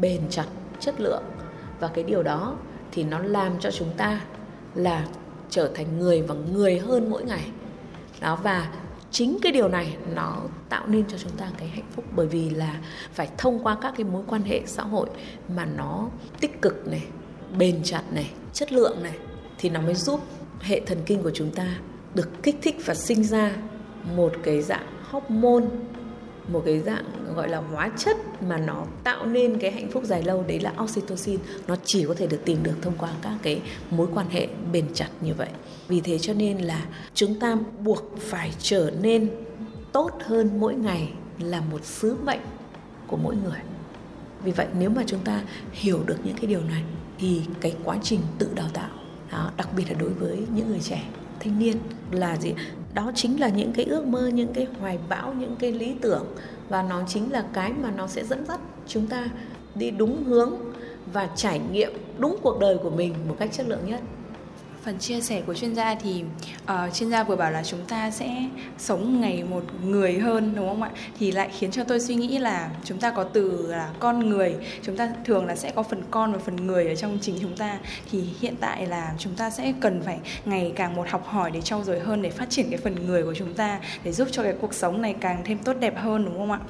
bền 0.00 0.20
chặt, 0.30 0.46
chất 0.80 1.00
lượng. 1.00 1.22
Và 1.80 1.88
cái 1.88 2.04
điều 2.04 2.22
đó 2.22 2.56
thì 2.92 3.04
nó 3.04 3.18
làm 3.18 3.52
cho 3.60 3.70
chúng 3.70 3.90
ta 3.96 4.20
là 4.74 5.06
trở 5.50 5.70
thành 5.74 5.98
người 5.98 6.22
và 6.22 6.34
người 6.34 6.78
hơn 6.78 7.10
mỗi 7.10 7.24
ngày. 7.24 7.50
Đó, 8.20 8.38
và 8.42 8.68
chính 9.10 9.38
cái 9.42 9.52
điều 9.52 9.68
này 9.68 9.96
nó 10.14 10.36
tạo 10.68 10.86
nên 10.86 11.04
cho 11.08 11.18
chúng 11.18 11.32
ta 11.32 11.50
cái 11.58 11.68
hạnh 11.68 11.90
phúc. 11.94 12.04
Bởi 12.16 12.26
vì 12.26 12.50
là 12.50 12.80
phải 13.12 13.28
thông 13.38 13.64
qua 13.64 13.76
các 13.80 13.94
cái 13.96 14.04
mối 14.04 14.22
quan 14.26 14.42
hệ 14.42 14.62
xã 14.66 14.82
hội 14.82 15.08
mà 15.56 15.64
nó 15.64 16.08
tích 16.40 16.62
cực 16.62 16.88
này, 16.88 17.04
bền 17.58 17.80
chặt 17.84 18.02
này, 18.12 18.30
chất 18.52 18.72
lượng 18.72 19.02
này, 19.02 19.18
thì 19.58 19.68
nó 19.68 19.80
mới 19.80 19.94
giúp 19.94 20.20
hệ 20.60 20.80
thần 20.80 20.98
kinh 21.06 21.22
của 21.22 21.30
chúng 21.34 21.50
ta 21.50 21.66
được 22.14 22.28
kích 22.42 22.56
thích 22.62 22.76
và 22.84 22.94
sinh 22.94 23.24
ra 23.24 23.52
một 24.16 24.32
cái 24.42 24.62
dạng 24.62 24.86
hormone 25.10 25.64
một 26.48 26.62
cái 26.66 26.80
dạng 26.80 27.04
gọi 27.34 27.48
là 27.48 27.58
hóa 27.58 27.90
chất 27.96 28.16
mà 28.42 28.56
nó 28.56 28.86
tạo 29.04 29.26
nên 29.26 29.58
cái 29.58 29.70
hạnh 29.70 29.90
phúc 29.90 30.04
dài 30.04 30.22
lâu 30.22 30.44
đấy 30.48 30.60
là 30.60 30.72
oxytocin. 30.82 31.38
Nó 31.66 31.76
chỉ 31.84 32.04
có 32.04 32.14
thể 32.14 32.26
được 32.26 32.40
tìm 32.44 32.62
được 32.62 32.74
thông 32.82 32.94
qua 32.98 33.10
các 33.22 33.38
cái 33.42 33.60
mối 33.90 34.06
quan 34.14 34.26
hệ 34.30 34.48
bền 34.72 34.84
chặt 34.94 35.08
như 35.20 35.34
vậy. 35.34 35.48
Vì 35.88 36.00
thế 36.00 36.18
cho 36.18 36.34
nên 36.34 36.58
là 36.58 36.86
chúng 37.14 37.40
ta 37.40 37.56
buộc 37.84 38.18
phải 38.18 38.52
trở 38.58 38.90
nên 39.00 39.30
tốt 39.92 40.10
hơn 40.24 40.60
mỗi 40.60 40.74
ngày 40.74 41.12
là 41.38 41.60
một 41.60 41.84
sứ 41.84 42.16
mệnh 42.24 42.40
của 43.06 43.16
mỗi 43.16 43.36
người. 43.36 43.58
Vì 44.44 44.52
vậy 44.52 44.66
nếu 44.78 44.90
mà 44.90 45.02
chúng 45.06 45.20
ta 45.20 45.42
hiểu 45.72 46.00
được 46.06 46.16
những 46.24 46.36
cái 46.36 46.46
điều 46.46 46.60
này 46.60 46.82
thì 47.18 47.40
cái 47.60 47.74
quá 47.84 47.98
trình 48.02 48.20
tự 48.38 48.48
đào 48.54 48.68
tạo 48.72 48.90
đó, 49.32 49.50
đặc 49.56 49.68
biệt 49.76 49.84
là 49.90 49.94
đối 49.98 50.10
với 50.10 50.38
những 50.54 50.68
người 50.68 50.80
trẻ 50.80 51.04
thanh 51.40 51.58
niên 51.58 51.76
là 52.10 52.36
gì? 52.36 52.52
Đó 52.94 53.12
chính 53.14 53.40
là 53.40 53.48
những 53.48 53.72
cái 53.72 53.84
ước 53.84 54.06
mơ, 54.06 54.28
những 54.28 54.52
cái 54.54 54.66
hoài 54.80 54.98
bão, 55.08 55.34
những 55.34 55.56
cái 55.56 55.72
lý 55.72 55.94
tưởng. 56.00 56.26
Và 56.68 56.82
nó 56.82 57.02
chính 57.08 57.32
là 57.32 57.44
cái 57.52 57.72
mà 57.72 57.90
nó 57.90 58.06
sẽ 58.06 58.24
dẫn 58.24 58.46
dắt 58.46 58.60
chúng 58.86 59.06
ta 59.06 59.28
đi 59.74 59.90
đúng 59.90 60.24
hướng 60.24 60.54
và 61.12 61.28
trải 61.36 61.60
nghiệm 61.72 61.92
đúng 62.18 62.36
cuộc 62.42 62.60
đời 62.60 62.78
của 62.82 62.90
mình 62.90 63.14
một 63.28 63.36
cách 63.38 63.50
chất 63.52 63.68
lượng 63.68 63.86
nhất 63.86 64.00
phần 64.84 64.98
chia 64.98 65.20
sẻ 65.20 65.42
của 65.46 65.54
chuyên 65.54 65.74
gia 65.74 65.94
thì 65.94 66.24
uh, 66.64 66.94
chuyên 66.94 67.10
gia 67.10 67.22
vừa 67.22 67.36
bảo 67.36 67.50
là 67.50 67.62
chúng 67.62 67.80
ta 67.88 68.10
sẽ 68.10 68.48
sống 68.78 69.20
ngày 69.20 69.44
một 69.50 69.64
người 69.84 70.18
hơn 70.18 70.52
đúng 70.56 70.68
không 70.68 70.82
ạ? 70.82 70.90
Thì 71.18 71.32
lại 71.32 71.50
khiến 71.58 71.70
cho 71.70 71.84
tôi 71.84 72.00
suy 72.00 72.14
nghĩ 72.14 72.38
là 72.38 72.70
chúng 72.84 72.98
ta 72.98 73.10
có 73.10 73.24
từ 73.24 73.66
là 73.68 73.90
con 73.98 74.30
người 74.30 74.54
chúng 74.82 74.96
ta 74.96 75.12
thường 75.24 75.46
là 75.46 75.56
sẽ 75.56 75.70
có 75.70 75.82
phần 75.82 76.02
con 76.10 76.32
và 76.32 76.38
phần 76.38 76.66
người 76.66 76.88
ở 76.88 76.94
trong 76.94 77.18
chính 77.20 77.38
chúng 77.40 77.56
ta. 77.56 77.78
Thì 78.10 78.24
hiện 78.40 78.54
tại 78.60 78.86
là 78.86 79.14
chúng 79.18 79.34
ta 79.34 79.50
sẽ 79.50 79.72
cần 79.80 80.02
phải 80.02 80.18
ngày 80.44 80.72
càng 80.76 80.96
một 80.96 81.08
học 81.08 81.26
hỏi 81.26 81.50
để 81.50 81.60
trau 81.60 81.84
dồi 81.84 82.00
hơn 82.00 82.22
để 82.22 82.30
phát 82.30 82.50
triển 82.50 82.70
cái 82.70 82.78
phần 82.78 83.06
người 83.06 83.22
của 83.22 83.34
chúng 83.34 83.54
ta 83.54 83.80
để 84.04 84.12
giúp 84.12 84.28
cho 84.30 84.42
cái 84.42 84.54
cuộc 84.60 84.74
sống 84.74 85.02
này 85.02 85.14
càng 85.20 85.42
thêm 85.44 85.58
tốt 85.58 85.76
đẹp 85.80 85.98
hơn 85.98 86.24
đúng 86.24 86.38
không 86.38 86.52
ạ? 86.52 86.60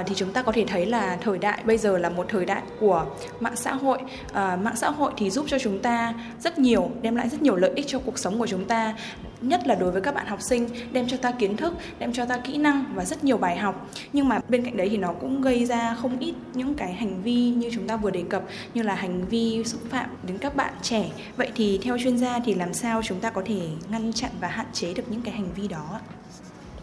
Uh, 0.00 0.06
thì 0.06 0.14
chúng 0.14 0.32
ta 0.32 0.42
có 0.42 0.52
thể 0.52 0.64
thấy 0.68 0.86
là 0.86 1.18
thời 1.22 1.38
đại 1.38 1.62
bây 1.64 1.78
giờ 1.78 1.98
là 1.98 2.08
một 2.08 2.26
thời 2.28 2.44
đại 2.44 2.62
của 2.80 3.06
mạng 3.40 3.56
xã 3.56 3.74
hội. 3.74 3.98
Uh, 4.30 4.34
mạng 4.34 4.76
xã 4.76 4.90
hội 4.90 5.12
thì 5.16 5.30
giúp 5.30 5.46
cho 5.48 5.58
chúng 5.58 5.82
ta 5.82 6.14
rất 6.40 6.58
nhiều 6.58 6.90
đem 7.02 7.16
lại 7.16 7.28
rất 7.28 7.35
rất 7.36 7.42
nhiều 7.42 7.56
lợi 7.56 7.70
ích 7.74 7.86
cho 7.88 7.98
cuộc 7.98 8.18
sống 8.18 8.38
của 8.38 8.46
chúng 8.46 8.64
ta, 8.64 8.94
nhất 9.40 9.66
là 9.66 9.74
đối 9.74 9.90
với 9.90 10.02
các 10.02 10.14
bạn 10.14 10.26
học 10.26 10.42
sinh, 10.42 10.68
đem 10.92 11.08
cho 11.08 11.16
ta 11.16 11.30
kiến 11.30 11.56
thức, 11.56 11.74
đem 11.98 12.12
cho 12.12 12.24
ta 12.24 12.38
kỹ 12.38 12.56
năng 12.56 12.84
và 12.94 13.04
rất 13.04 13.24
nhiều 13.24 13.36
bài 13.36 13.56
học. 13.56 13.90
Nhưng 14.12 14.28
mà 14.28 14.40
bên 14.48 14.64
cạnh 14.64 14.76
đấy 14.76 14.88
thì 14.88 14.96
nó 14.96 15.12
cũng 15.12 15.40
gây 15.40 15.64
ra 15.64 15.96
không 16.02 16.18
ít 16.18 16.34
những 16.54 16.74
cái 16.74 16.92
hành 16.92 17.22
vi 17.22 17.50
như 17.50 17.70
chúng 17.72 17.86
ta 17.86 17.96
vừa 17.96 18.10
đề 18.10 18.24
cập, 18.30 18.42
như 18.74 18.82
là 18.82 18.94
hành 18.94 19.24
vi 19.24 19.64
xúc 19.64 19.80
phạm 19.90 20.10
đến 20.26 20.38
các 20.38 20.56
bạn 20.56 20.72
trẻ. 20.82 21.10
Vậy 21.36 21.50
thì 21.54 21.78
theo 21.82 21.98
chuyên 21.98 22.18
gia 22.18 22.38
thì 22.38 22.54
làm 22.54 22.74
sao 22.74 23.02
chúng 23.02 23.20
ta 23.20 23.30
có 23.30 23.42
thể 23.44 23.60
ngăn 23.88 24.12
chặn 24.12 24.30
và 24.40 24.48
hạn 24.48 24.66
chế 24.72 24.94
được 24.94 25.04
những 25.10 25.22
cái 25.22 25.34
hành 25.34 25.48
vi 25.56 25.68
đó 25.68 26.00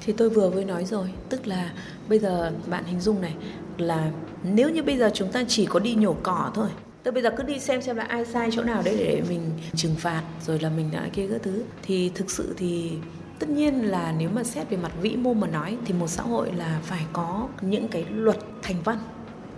thì 0.05 0.13
tôi 0.13 0.29
vừa 0.29 0.49
mới 0.49 0.65
nói 0.65 0.85
rồi, 0.85 1.07
tức 1.29 1.47
là 1.47 1.71
bây 2.09 2.19
giờ 2.19 2.51
bạn 2.67 2.83
hình 2.85 2.99
dung 2.99 3.21
này, 3.21 3.33
là 3.77 4.11
nếu 4.43 4.69
như 4.69 4.83
bây 4.83 4.97
giờ 4.97 5.11
chúng 5.13 5.31
ta 5.31 5.43
chỉ 5.47 5.65
có 5.65 5.79
đi 5.79 5.95
nhổ 5.95 6.15
cỏ 6.23 6.51
thôi 6.53 6.67
Tôi 7.03 7.11
bây 7.11 7.23
giờ 7.23 7.29
cứ 7.37 7.43
đi 7.43 7.59
xem 7.59 7.81
xem 7.81 7.95
là 7.95 8.03
ai 8.03 8.25
sai 8.25 8.49
chỗ 8.51 8.63
nào 8.63 8.81
đấy 8.85 8.95
để 8.97 9.21
mình 9.29 9.51
trừng 9.75 9.95
phạt, 9.95 10.23
rồi 10.45 10.59
là 10.59 10.69
mình 10.69 10.89
đã 10.91 11.09
kia 11.13 11.27
các 11.31 11.41
thứ. 11.43 11.63
Thì 11.83 12.11
thực 12.15 12.31
sự 12.31 12.53
thì 12.57 12.91
tất 13.39 13.49
nhiên 13.49 13.89
là 13.91 14.13
nếu 14.17 14.29
mà 14.29 14.43
xét 14.43 14.69
về 14.69 14.77
mặt 14.77 14.91
vĩ 15.01 15.15
mô 15.15 15.33
mà 15.33 15.47
nói 15.47 15.77
thì 15.85 15.93
một 15.93 16.07
xã 16.07 16.23
hội 16.23 16.51
là 16.55 16.79
phải 16.83 17.05
có 17.13 17.47
những 17.61 17.87
cái 17.87 18.05
luật 18.09 18.37
thành 18.61 18.75
văn. 18.83 18.97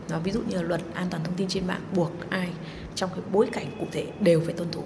Nó 0.10 0.20
ví 0.20 0.32
dụ 0.32 0.42
như 0.50 0.56
là 0.56 0.62
luật 0.62 0.82
an 0.94 1.08
toàn 1.10 1.24
thông 1.24 1.36
tin 1.36 1.48
trên 1.48 1.68
mạng 1.68 1.82
buộc 1.96 2.12
ai 2.30 2.50
trong 2.96 3.10
cái 3.10 3.20
bối 3.32 3.48
cảnh 3.52 3.66
cụ 3.80 3.86
thể 3.92 4.08
đều 4.20 4.42
phải 4.46 4.54
tuân 4.54 4.72
thủ. 4.72 4.84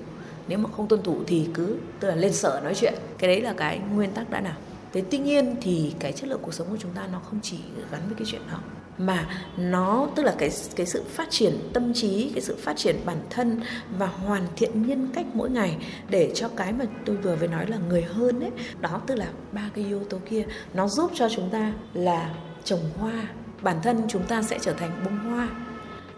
Nếu 0.48 0.58
mà 0.58 0.70
không 0.78 0.88
tuân 0.88 1.04
thủ 1.04 1.24
thì 1.28 1.48
cứ, 1.54 1.78
tức 2.00 2.08
là 2.08 2.16
lên 2.16 2.34
sở 2.34 2.62
nói 2.64 2.76
chuyện. 2.76 2.94
Cái 3.18 3.28
đấy 3.28 3.42
là 3.42 3.54
cái 3.54 3.80
nguyên 3.94 4.12
tắc 4.12 4.30
đã 4.30 4.42
nào 4.42 4.58
thế 4.94 5.04
tuy 5.12 5.18
nhiên 5.18 5.56
thì 5.62 5.94
cái 6.00 6.12
chất 6.12 6.30
lượng 6.30 6.40
cuộc 6.42 6.54
sống 6.54 6.68
của 6.70 6.78
chúng 6.80 6.92
ta 6.92 7.08
nó 7.12 7.20
không 7.20 7.40
chỉ 7.44 7.58
gắn 7.92 8.02
với 8.06 8.16
cái 8.18 8.26
chuyện 8.32 8.42
đó 8.52 8.60
mà 9.00 9.28
nó, 9.58 10.08
tức 10.16 10.24
là 10.24 10.36
cái 10.38 10.50
cái 10.76 10.86
sự 10.86 11.04
phát 11.08 11.28
triển 11.30 11.54
tâm 11.74 11.94
trí, 11.94 12.32
cái 12.34 12.42
sự 12.42 12.56
phát 12.60 12.78
triển 12.78 12.96
bản 13.06 13.18
thân 13.30 13.62
và 13.98 14.08
hoàn 14.08 14.44
thiện 14.56 14.88
nhân 14.88 15.10
cách 15.14 15.26
mỗi 15.34 15.50
ngày 15.50 15.78
để 16.10 16.32
cho 16.36 16.48
cái 16.48 16.74
mà 16.74 16.86
tôi 17.06 17.16
vừa 17.16 17.36
mới 17.36 17.48
nói 17.48 17.68
là 17.68 17.78
người 17.90 18.02
hơn 18.02 18.40
ấy, 18.40 18.52
đó 18.82 19.02
tức 19.08 19.16
là 19.16 19.28
ba 19.52 19.70
cái 19.76 19.86
yếu 19.86 20.04
tố 20.04 20.18
kia, 20.30 20.46
nó 20.74 20.88
giúp 20.88 21.12
cho 21.16 21.30
chúng 21.30 21.50
ta 21.50 21.74
là 21.94 22.36
trồng 22.64 22.90
hoa. 22.98 23.28
Bản 23.62 23.78
thân 23.84 24.02
chúng 24.08 24.24
ta 24.24 24.42
sẽ 24.42 24.60
trở 24.62 24.74
thành 24.74 24.92
bông 25.06 25.20
hoa, 25.20 25.50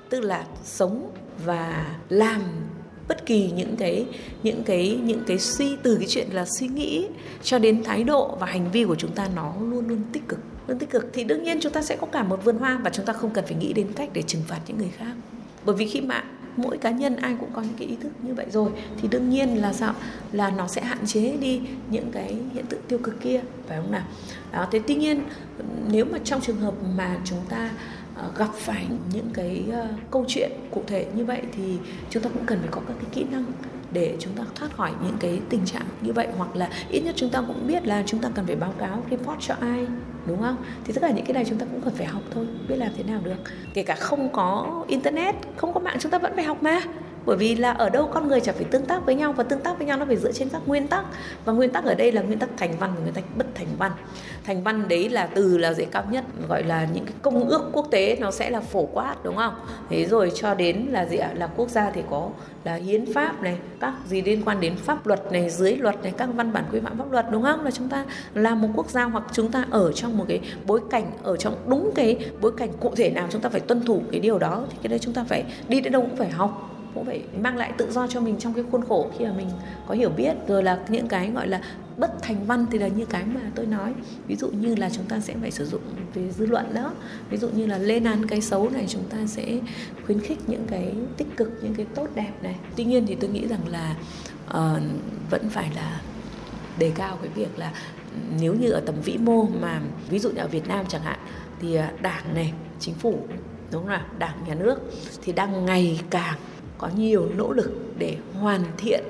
tức 0.10 0.20
là 0.20 0.46
sống 0.64 1.12
và 1.46 1.96
làm 2.10 2.42
bất 3.08 3.26
kỳ 3.26 3.52
những 3.52 3.76
cái 3.76 4.06
những 4.44 4.64
cái 4.64 5.00
những 5.04 5.24
cái 5.28 5.40
suy, 5.40 5.76
từ 5.84 5.96
cái 5.96 6.08
chuyện 6.08 6.28
là 6.32 6.46
suy 6.46 6.68
nghĩ 6.68 7.08
cho 7.44 7.60
đến 7.60 7.84
thái 7.84 8.04
độ 8.04 8.38
và 8.40 8.48
hành 8.48 8.72
vi 8.72 8.86
của 8.86 8.96
chúng 8.96 9.12
ta 9.12 9.30
nó 9.36 9.54
luôn 9.60 9.88
luôn 9.88 10.02
tích 10.14 10.28
cực 10.28 10.40
luôn 10.72 10.80
tích 10.80 10.90
cực. 10.90 11.10
Thì 11.14 11.24
đương 11.24 11.44
nhiên 11.44 11.60
chúng 11.62 11.72
ta 11.72 11.82
sẽ 11.82 11.96
có 11.96 12.08
cả 12.08 12.24
một 12.24 12.46
vườn 12.46 12.58
hoa 12.58 12.80
và 12.84 12.90
chúng 12.90 13.06
ta 13.06 13.14
không 13.14 13.30
cần 13.30 13.46
phải 13.46 13.56
nghĩ 13.56 13.74
đến 13.74 13.88
cách 13.96 14.10
để 14.14 14.22
trừng 14.22 14.42
phạt 14.48 14.60
những 14.68 14.78
người 14.78 14.92
khác. 14.98 15.14
Bởi 15.66 15.76
vì 15.76 15.88
khi 15.88 16.02
mà 16.02 16.24
mỗi 16.58 16.78
cá 16.78 16.90
nhân 16.90 17.16
ai 17.16 17.36
cũng 17.40 17.50
có 17.54 17.62
những 17.62 17.74
cái 17.78 17.88
ý 17.88 17.96
thức 17.96 18.12
như 18.22 18.34
vậy 18.34 18.46
rồi, 18.52 18.72
thì 19.02 19.08
đương 19.08 19.30
nhiên 19.30 19.62
là 19.62 19.74
sao? 19.74 19.94
Là 20.32 20.50
nó 20.50 20.68
sẽ 20.68 20.82
hạn 20.82 21.06
chế 21.06 21.38
đi 21.42 21.62
những 21.90 22.12
cái 22.12 22.36
hiện 22.54 22.66
tượng 22.66 22.82
tiêu 22.88 23.00
cực 23.04 23.22
kia, 23.22 23.42
phải 23.68 23.78
không 23.78 23.92
nào? 23.92 24.04
Đó, 24.52 24.68
thế 24.72 24.82
tuy 24.88 24.96
nhiên, 24.96 25.24
nếu 25.92 26.06
mà 26.06 26.18
trong 26.24 26.42
trường 26.42 26.58
hợp 26.58 26.74
mà 26.98 27.18
chúng 27.26 27.40
ta 27.50 27.72
ờ, 28.16 28.32
gặp 28.38 28.50
phải 28.54 28.86
những 29.14 29.30
cái 29.34 29.64
ờ, 29.72 29.88
câu 30.12 30.26
chuyện 30.28 30.52
cụ 30.72 30.84
thể 30.88 31.06
như 31.16 31.26
vậy 31.26 31.42
thì 31.58 31.78
chúng 32.10 32.24
ta 32.24 32.30
cũng 32.34 32.46
cần 32.46 32.60
phải 32.60 32.70
có 32.72 32.82
các 32.88 32.94
cái 33.02 33.10
kỹ 33.12 33.26
năng 33.32 33.46
để 33.92 34.16
chúng 34.20 34.34
ta 34.34 34.44
thoát 34.56 34.78
khỏi 34.78 34.92
những 35.04 35.18
cái 35.20 35.40
tình 35.50 35.66
trạng 35.66 35.86
như 36.02 36.14
vậy, 36.14 36.28
hoặc 36.38 36.56
là 36.56 36.70
ít 36.90 37.00
nhất 37.00 37.16
chúng 37.18 37.30
ta 37.30 37.42
cũng 37.48 37.68
biết 37.68 37.88
là 37.88 38.04
chúng 38.06 38.20
ta 38.20 38.30
cần 38.36 38.46
phải 38.46 38.56
báo 38.56 38.74
cáo 38.80 39.04
report 39.12 39.40
cho 39.40 39.56
ai, 39.60 39.88
đúng 40.26 40.42
không? 40.42 40.56
Thì 40.86 40.94
tất 40.94 41.02
cả 41.02 41.12
những 41.12 41.26
cái 41.26 41.34
này 41.34 41.46
chúng 41.50 41.58
ta 41.58 41.66
cũng 41.72 41.82
cần 41.82 41.94
phải 41.96 42.06
học 42.06 42.22
thôi, 42.32 42.48
biết 42.68 42.76
làm 42.76 42.92
thế 42.98 43.04
nào 43.04 43.20
được. 43.24 43.36
Kể 43.74 43.84
cả 43.84 43.96
không 43.96 44.30
có 44.30 44.84
internet, 44.88 45.36
không 45.56 45.74
có 45.74 45.80
mạng, 45.80 45.98
chúng 46.00 46.12
ta 46.12 46.18
vẫn 46.18 46.32
phải 46.36 46.44
học 46.44 46.64
mà 46.64 46.82
bởi 47.26 47.38
vì 47.38 47.56
là 47.56 47.72
ở 47.72 47.90
đâu 47.90 48.10
con 48.14 48.28
người 48.28 48.40
chả 48.40 48.52
phải 48.52 48.64
tương 48.64 48.86
tác 48.86 49.06
với 49.06 49.16
nhau 49.16 49.34
và 49.34 49.44
tương 49.44 49.60
tác 49.60 49.78
với 49.78 49.88
nhau 49.88 49.98
nó 49.98 50.06
phải 50.06 50.18
dựa 50.18 50.32
trên 50.32 50.50
các 50.50 50.62
nguyên 50.66 50.88
tắc. 50.88 51.06
Và 51.46 51.54
nguyên 51.54 51.70
tắc 51.70 51.86
ở 51.86 51.94
đây 51.94 52.12
là 52.12 52.22
nguyên 52.22 52.40
tắc 52.40 52.50
thành 52.58 52.74
văn 52.80 52.92
và 52.96 53.02
nguyên 53.02 53.14
tắc 53.14 53.38
bất 53.38 53.46
thành 53.56 53.68
văn. 53.78 53.92
Thành 54.44 54.64
văn 54.64 54.88
đấy 54.88 55.10
là 55.10 55.28
từ 55.28 55.58
là 55.58 55.74
dễ 55.74 55.86
cao 55.86 56.04
nhất 56.12 56.24
gọi 56.50 56.64
là 56.64 56.88
những 56.94 57.06
cái 57.06 57.14
công 57.22 57.50
ước 57.50 57.70
quốc 57.74 57.88
tế 57.92 58.18
nó 58.20 58.32
sẽ 58.32 58.50
là 58.50 58.60
phổ 58.60 58.86
quát, 58.86 59.16
đúng 59.24 59.36
không? 59.36 59.54
Thế 59.90 60.06
rồi 60.06 60.32
cho 60.36 60.56
đến 60.56 60.88
là 60.90 61.06
gì 61.06 61.18
ạ? 61.18 61.30
Là 61.36 61.48
quốc 61.48 61.70
gia 61.70 61.92
thì 61.92 62.02
có 62.10 62.30
là 62.64 62.76
hiến 62.76 63.14
pháp 63.14 63.42
này, 63.42 63.58
các 63.80 63.94
gì 64.08 64.22
liên 64.22 64.42
quan 64.46 64.60
đến 64.60 64.76
pháp 64.76 65.08
luật 65.08 65.32
này, 65.32 65.50
dưới 65.50 65.76
luật 65.76 66.04
này, 66.04 66.14
các 66.18 66.30
văn 66.36 66.54
bản 66.54 66.64
quy 66.72 66.80
phạm 66.80 66.98
pháp 66.98 67.12
luật, 67.12 67.26
đúng 67.32 67.44
không? 67.44 67.66
Là 67.66 67.72
chúng 67.72 67.90
ta 67.90 68.06
là 68.34 68.56
một 68.56 68.68
quốc 68.76 68.90
gia 68.90 69.04
hoặc 69.04 69.24
chúng 69.32 69.52
ta 69.52 69.66
ở 69.70 69.92
trong 69.92 70.18
một 70.18 70.26
cái 70.28 70.40
bối 70.66 70.82
cảnh, 70.90 71.12
ở 71.24 71.38
trong 71.38 71.56
đúng 71.68 71.92
cái 71.96 72.18
bối 72.42 72.52
cảnh 72.58 72.70
cụ 72.80 72.94
thể 72.96 73.10
nào 73.10 73.28
chúng 73.30 73.42
ta 73.42 73.50
phải 73.50 73.62
tuân 73.62 73.86
thủ 73.86 74.02
cái 74.12 74.20
điều 74.20 74.40
đó 74.40 74.64
thì 74.70 74.78
cái 74.84 74.90
đấy 74.90 75.00
chúng 75.00 75.14
ta 75.14 75.24
phải 75.24 75.44
đi 75.68 75.82
đến 75.82 75.94
đâu 75.94 76.02
cũng 76.02 76.16
phải 76.16 76.30
học 76.30 76.68
cũng 76.94 77.06
phải 77.06 77.24
mang 77.42 77.58
lại 77.58 77.72
tự 77.78 77.92
do 77.92 78.08
cho 78.08 78.22
mình 78.22 78.36
trong 78.40 78.54
cái 78.54 78.64
khuôn 78.72 78.82
khổ 78.88 79.12
khi 79.18 79.26
mà 79.26 79.34
mình 79.38 79.48
có 79.88 79.96
hiểu 79.96 80.10
biết. 80.10 80.34
Rồi 80.48 80.64
là 80.64 80.80
những 80.90 81.08
cái 81.08 81.32
gọi 81.32 81.48
là 81.48 81.62
bất 81.98 82.22
thành 82.22 82.46
văn 82.46 82.66
thì 82.72 82.78
là 82.78 82.88
như 82.88 83.06
cái 83.06 83.24
mà 83.26 83.42
tôi 83.56 83.66
nói. 83.66 83.94
Ví 84.28 84.36
dụ 84.36 84.50
như 84.50 84.76
là 84.76 84.90
chúng 84.90 85.06
ta 85.06 85.20
sẽ 85.20 85.34
phải 85.42 85.52
sử 85.52 85.66
dụng 85.66 85.82
về 86.14 86.32
dư 86.32 86.46
luận 86.46 86.74
đó. 86.74 86.94
Ví 87.30 87.38
dụ 87.38 87.50
như 87.50 87.66
là 87.66 87.78
lên 87.78 88.04
án 88.04 88.28
cái 88.28 88.42
xấu 88.42 88.70
này 88.70 88.86
chúng 88.88 89.04
ta 89.10 89.18
sẽ 89.28 89.60
khuyến 90.06 90.20
khích 90.20 90.40
những 90.48 90.66
cái 90.68 90.94
tích 91.18 91.38
cực 91.38 91.52
những 91.64 91.76
cái 91.76 91.86
tốt 91.96 92.08
đẹp 92.16 92.32
này. 92.42 92.56
Tuy 92.76 92.84
nhiên 92.84 93.06
thì 93.08 93.16
tôi 93.16 93.30
nghĩ 93.30 93.48
rằng 93.48 93.68
là 93.68 93.96
uh, 94.50 94.82
vẫn 95.30 95.50
phải 95.50 95.72
là 95.76 96.02
đề 96.80 96.92
cao 96.96 97.18
cái 97.22 97.30
việc 97.36 97.60
là 97.60 97.72
nếu 98.40 98.54
như 98.54 98.70
ở 98.70 98.80
tầm 98.80 98.96
vĩ 99.02 99.18
mô 99.18 99.46
mà 99.62 99.82
ví 100.10 100.20
dụ 100.20 100.30
như 100.30 100.42
ở 100.42 100.48
Việt 100.48 100.68
Nam 100.68 100.86
chẳng 100.88 101.02
hạn 101.02 101.20
thì 101.62 101.76
ờ, 101.76 101.88
đảng 102.02 102.34
này 102.34 102.54
chính 102.80 102.96
phủ 102.96 103.20
đúng 103.72 103.82
không 103.82 103.92
nào? 103.92 104.06
Đảng 104.18 104.44
nhà 104.48 104.56
nước 104.56 104.80
thì 105.22 105.34
đang 105.34 105.66
ngày 105.66 106.02
càng 106.10 106.38
có 106.82 106.90
nhiều 106.96 107.30
nỗ 107.38 107.54
lực 107.54 107.72
để 107.98 108.18
hoàn 108.40 108.64
thiện 108.78 109.04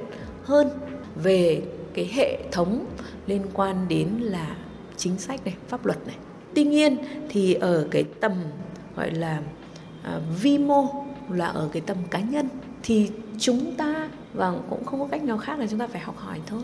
hơn 0.43 0.69
về 1.15 1.61
cái 1.93 2.09
hệ 2.13 2.37
thống 2.51 2.85
liên 3.27 3.41
quan 3.53 3.87
đến 3.87 4.07
là 4.19 4.55
chính 4.97 5.17
sách 5.17 5.45
này 5.45 5.55
pháp 5.67 5.85
luật 5.85 6.07
này. 6.07 6.15
Tuy 6.55 6.63
nhiên 6.63 6.97
thì 7.29 7.53
ở 7.53 7.87
cái 7.91 8.03
tầm 8.19 8.31
gọi 8.95 9.11
là 9.11 9.41
uh, 10.01 10.23
vi 10.41 10.57
mô 10.57 11.05
là 11.29 11.45
ở 11.45 11.69
cái 11.71 11.81
tầm 11.85 11.97
cá 12.09 12.19
nhân 12.19 12.49
thì 12.83 13.09
chúng 13.39 13.75
ta 13.75 14.09
và 14.33 14.53
cũng 14.69 14.85
không 14.85 14.99
có 14.99 15.07
cách 15.11 15.23
nào 15.23 15.37
khác 15.37 15.59
là 15.59 15.67
chúng 15.67 15.79
ta 15.79 15.87
phải 15.87 16.01
học 16.01 16.17
hỏi 16.17 16.39
thôi. 16.47 16.61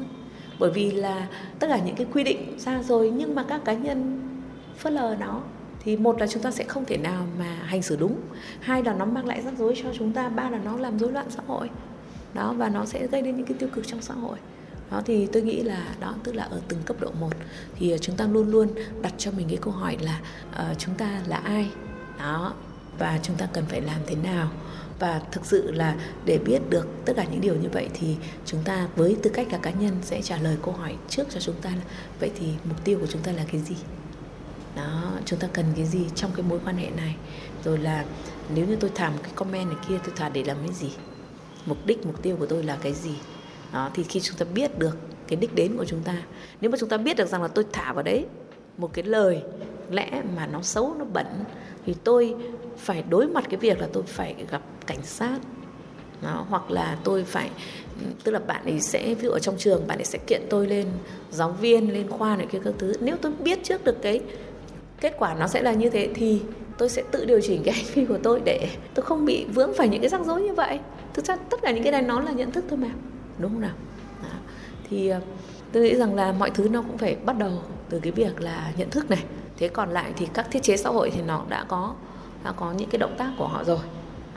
Bởi 0.59 0.71
vì 0.71 0.91
là 0.91 1.27
tất 1.59 1.67
cả 1.69 1.79
những 1.85 1.95
cái 1.95 2.07
quy 2.13 2.23
định 2.23 2.59
ra 2.59 2.83
rồi 2.83 3.11
nhưng 3.15 3.35
mà 3.35 3.43
các 3.43 3.65
cá 3.65 3.73
nhân 3.73 4.21
phớt 4.77 4.93
lờ 4.93 5.15
nó 5.19 5.41
thì 5.79 5.97
một 5.97 6.19
là 6.19 6.27
chúng 6.27 6.43
ta 6.43 6.51
sẽ 6.51 6.63
không 6.63 6.85
thể 6.85 6.97
nào 6.97 7.25
mà 7.39 7.55
hành 7.65 7.81
xử 7.81 7.95
đúng. 7.95 8.21
Hai 8.59 8.83
là 8.83 8.93
nó 8.93 9.05
mang 9.05 9.25
lại 9.25 9.41
rắc 9.41 9.53
rối 9.57 9.73
cho 9.83 9.89
chúng 9.97 10.13
ta. 10.13 10.29
Ba 10.29 10.49
là 10.49 10.59
nó 10.65 10.77
làm 10.77 10.99
rối 10.99 11.11
loạn 11.11 11.25
xã 11.29 11.41
hội. 11.47 11.69
Đó 12.33 12.53
và 12.57 12.69
nó 12.69 12.85
sẽ 12.85 13.07
gây 13.07 13.21
đến 13.21 13.37
những 13.37 13.45
cái 13.45 13.57
tiêu 13.59 13.69
cực 13.73 13.87
trong 13.87 14.01
xã 14.01 14.13
hội. 14.13 14.37
Đó 14.91 15.01
thì 15.05 15.27
tôi 15.27 15.43
nghĩ 15.43 15.63
là 15.63 15.95
đó 15.99 16.15
tức 16.23 16.35
là 16.35 16.43
ở 16.43 16.61
từng 16.67 16.79
cấp 16.85 16.97
độ 16.99 17.11
một. 17.19 17.31
Thì 17.75 17.91
ờ, 17.91 17.97
chúng 17.97 18.15
ta 18.15 18.27
luôn 18.27 18.51
luôn 18.51 18.67
đặt 19.01 19.13
cho 19.17 19.31
mình 19.31 19.47
cái 19.49 19.57
câu 19.61 19.73
hỏi 19.73 19.97
là 20.01 20.21
uh, 20.49 20.77
chúng 20.77 20.95
ta 20.95 21.21
là 21.27 21.37
ai? 21.37 21.71
Đó 22.19 22.53
và 22.99 23.19
chúng 23.23 23.35
ta 23.35 23.47
cần 23.53 23.65
phải 23.65 23.81
làm 23.81 23.99
thế 24.07 24.15
nào? 24.15 24.51
Và 24.99 25.21
thực 25.31 25.45
sự 25.45 25.71
là 25.71 25.95
để 26.25 26.37
biết 26.37 26.59
được 26.69 26.87
tất 27.05 27.13
cả 27.15 27.25
những 27.31 27.41
điều 27.41 27.55
như 27.55 27.69
vậy 27.69 27.89
thì 27.93 28.15
chúng 28.45 28.63
ta 28.63 28.87
với 28.95 29.17
tư 29.23 29.29
cách 29.33 29.47
là 29.51 29.57
cá 29.57 29.71
nhân 29.71 29.93
sẽ 30.01 30.21
trả 30.21 30.37
lời 30.37 30.57
câu 30.63 30.73
hỏi 30.73 30.95
trước 31.09 31.27
cho 31.29 31.39
chúng 31.39 31.55
ta 31.61 31.69
là 31.69 31.81
vậy 32.19 32.31
thì 32.39 32.47
mục 32.63 32.83
tiêu 32.83 32.97
của 32.99 33.07
chúng 33.07 33.21
ta 33.21 33.31
là 33.31 33.43
cái 33.51 33.61
gì? 33.61 33.75
Đó 34.77 35.11
chúng 35.25 35.39
ta 35.39 35.47
cần 35.53 35.65
cái 35.75 35.85
gì 35.85 36.05
trong 36.15 36.31
cái 36.35 36.45
mối 36.49 36.59
quan 36.65 36.77
hệ 36.77 36.89
này? 36.89 37.15
Rồi 37.63 37.77
là 37.77 38.05
nếu 38.55 38.65
như 38.67 38.75
tôi 38.75 38.91
thả 38.95 39.09
một 39.09 39.19
cái 39.23 39.31
comment 39.35 39.67
này 39.67 39.77
kia 39.89 39.95
tôi 40.03 40.13
thả 40.15 40.29
để 40.29 40.43
làm 40.43 40.57
cái 40.65 40.73
gì? 40.73 40.91
Mục 41.65 41.85
đích 41.85 42.05
mục 42.05 42.21
tiêu 42.21 42.35
của 42.39 42.45
tôi 42.45 42.63
là 42.63 42.77
cái 42.81 42.93
gì? 42.93 43.15
Đó 43.73 43.89
thì 43.93 44.03
khi 44.03 44.19
chúng 44.19 44.37
ta 44.37 44.45
biết 44.53 44.79
được 44.79 44.97
cái 45.27 45.37
đích 45.37 45.55
đến 45.55 45.77
của 45.77 45.85
chúng 45.85 46.01
ta 46.03 46.15
nếu 46.61 46.71
mà 46.71 46.77
chúng 46.79 46.89
ta 46.89 46.97
biết 46.97 47.17
được 47.17 47.27
rằng 47.27 47.41
là 47.41 47.47
tôi 47.47 47.65
thả 47.71 47.93
vào 47.93 48.03
đấy 48.03 48.25
một 48.77 48.93
cái 48.93 49.05
lời 49.05 49.41
lẽ 49.91 50.21
mà 50.35 50.47
nó 50.47 50.61
xấu 50.61 50.95
nó 50.99 51.05
bẩn 51.05 51.27
thì 51.85 51.95
tôi 52.03 52.35
phải 52.77 53.03
đối 53.09 53.27
mặt 53.27 53.45
cái 53.49 53.57
việc 53.57 53.81
là 53.81 53.87
tôi 53.93 54.03
phải 54.03 54.35
gặp 54.51 54.61
cảnh 54.87 55.03
sát. 55.03 55.39
Đó, 56.21 56.45
hoặc 56.49 56.71
là 56.71 56.97
tôi 57.03 57.23
phải 57.23 57.49
tức 58.23 58.31
là 58.31 58.39
bạn 58.39 58.63
ấy 58.63 58.79
sẽ 58.79 59.13
ví 59.13 59.23
dụ 59.23 59.29
ở 59.29 59.39
trong 59.39 59.57
trường 59.57 59.87
bạn 59.87 59.99
ấy 59.99 60.05
sẽ 60.05 60.19
kiện 60.27 60.41
tôi 60.49 60.67
lên 60.67 60.87
giáo 61.31 61.51
viên 61.51 61.93
lên 61.93 62.09
khoa 62.09 62.35
này 62.35 62.47
kia 62.51 62.59
các 62.63 62.73
thứ. 62.77 62.93
Nếu 62.99 63.17
tôi 63.21 63.31
biết 63.39 63.59
trước 63.63 63.83
được 63.83 64.01
cái 64.01 64.21
kết 65.01 65.15
quả 65.17 65.35
nó 65.39 65.47
sẽ 65.47 65.61
là 65.61 65.71
như 65.71 65.89
thế 65.89 66.09
thì 66.15 66.41
tôi 66.77 66.89
sẽ 66.89 67.03
tự 67.11 67.25
điều 67.25 67.41
chỉnh 67.41 67.63
cái 67.63 67.73
hành 67.73 67.85
vi 67.93 68.05
của 68.05 68.17
tôi 68.23 68.41
để 68.45 68.69
tôi 68.93 69.05
không 69.05 69.25
bị 69.25 69.45
vướng 69.45 69.73
phải 69.73 69.89
những 69.89 70.01
cái 70.01 70.09
rắc 70.09 70.25
rối 70.25 70.41
như 70.41 70.53
vậy. 70.53 70.79
Thực 71.13 71.25
ra 71.25 71.35
tất 71.35 71.59
cả 71.61 71.71
những 71.71 71.83
cái 71.83 71.91
này 71.91 72.01
nó 72.01 72.19
là 72.19 72.31
nhận 72.31 72.51
thức 72.51 72.65
thôi 72.69 72.79
mà, 72.79 72.89
đúng 73.37 73.51
không 73.51 73.61
nào? 73.61 73.75
Đó. 74.23 74.37
thì 74.89 75.07
ờ, 75.07 75.21
tôi 75.71 75.83
nghĩ 75.83 75.95
rằng 75.95 76.15
là 76.15 76.31
mọi 76.31 76.49
thứ 76.49 76.69
nó 76.69 76.81
cũng 76.81 76.97
phải 76.97 77.17
bắt 77.25 77.37
đầu 77.37 77.51
từ 77.89 77.99
cái 77.99 78.11
việc 78.11 78.41
là 78.41 78.71
nhận 78.77 78.89
thức 78.89 79.09
này. 79.09 79.23
Thế 79.57 79.67
còn 79.67 79.89
lại 79.89 80.13
thì 80.17 80.27
các 80.33 80.47
thiết 80.51 80.63
chế 80.63 80.77
xã 80.77 80.89
hội 80.89 81.11
thì 81.15 81.21
nó 81.21 81.45
đã 81.49 81.65
có 81.67 81.93
đã 82.43 82.51
có 82.51 82.71
những 82.71 82.89
cái 82.89 82.99
động 82.99 83.15
tác 83.17 83.31
của 83.37 83.47
họ 83.47 83.63
rồi. 83.63 83.79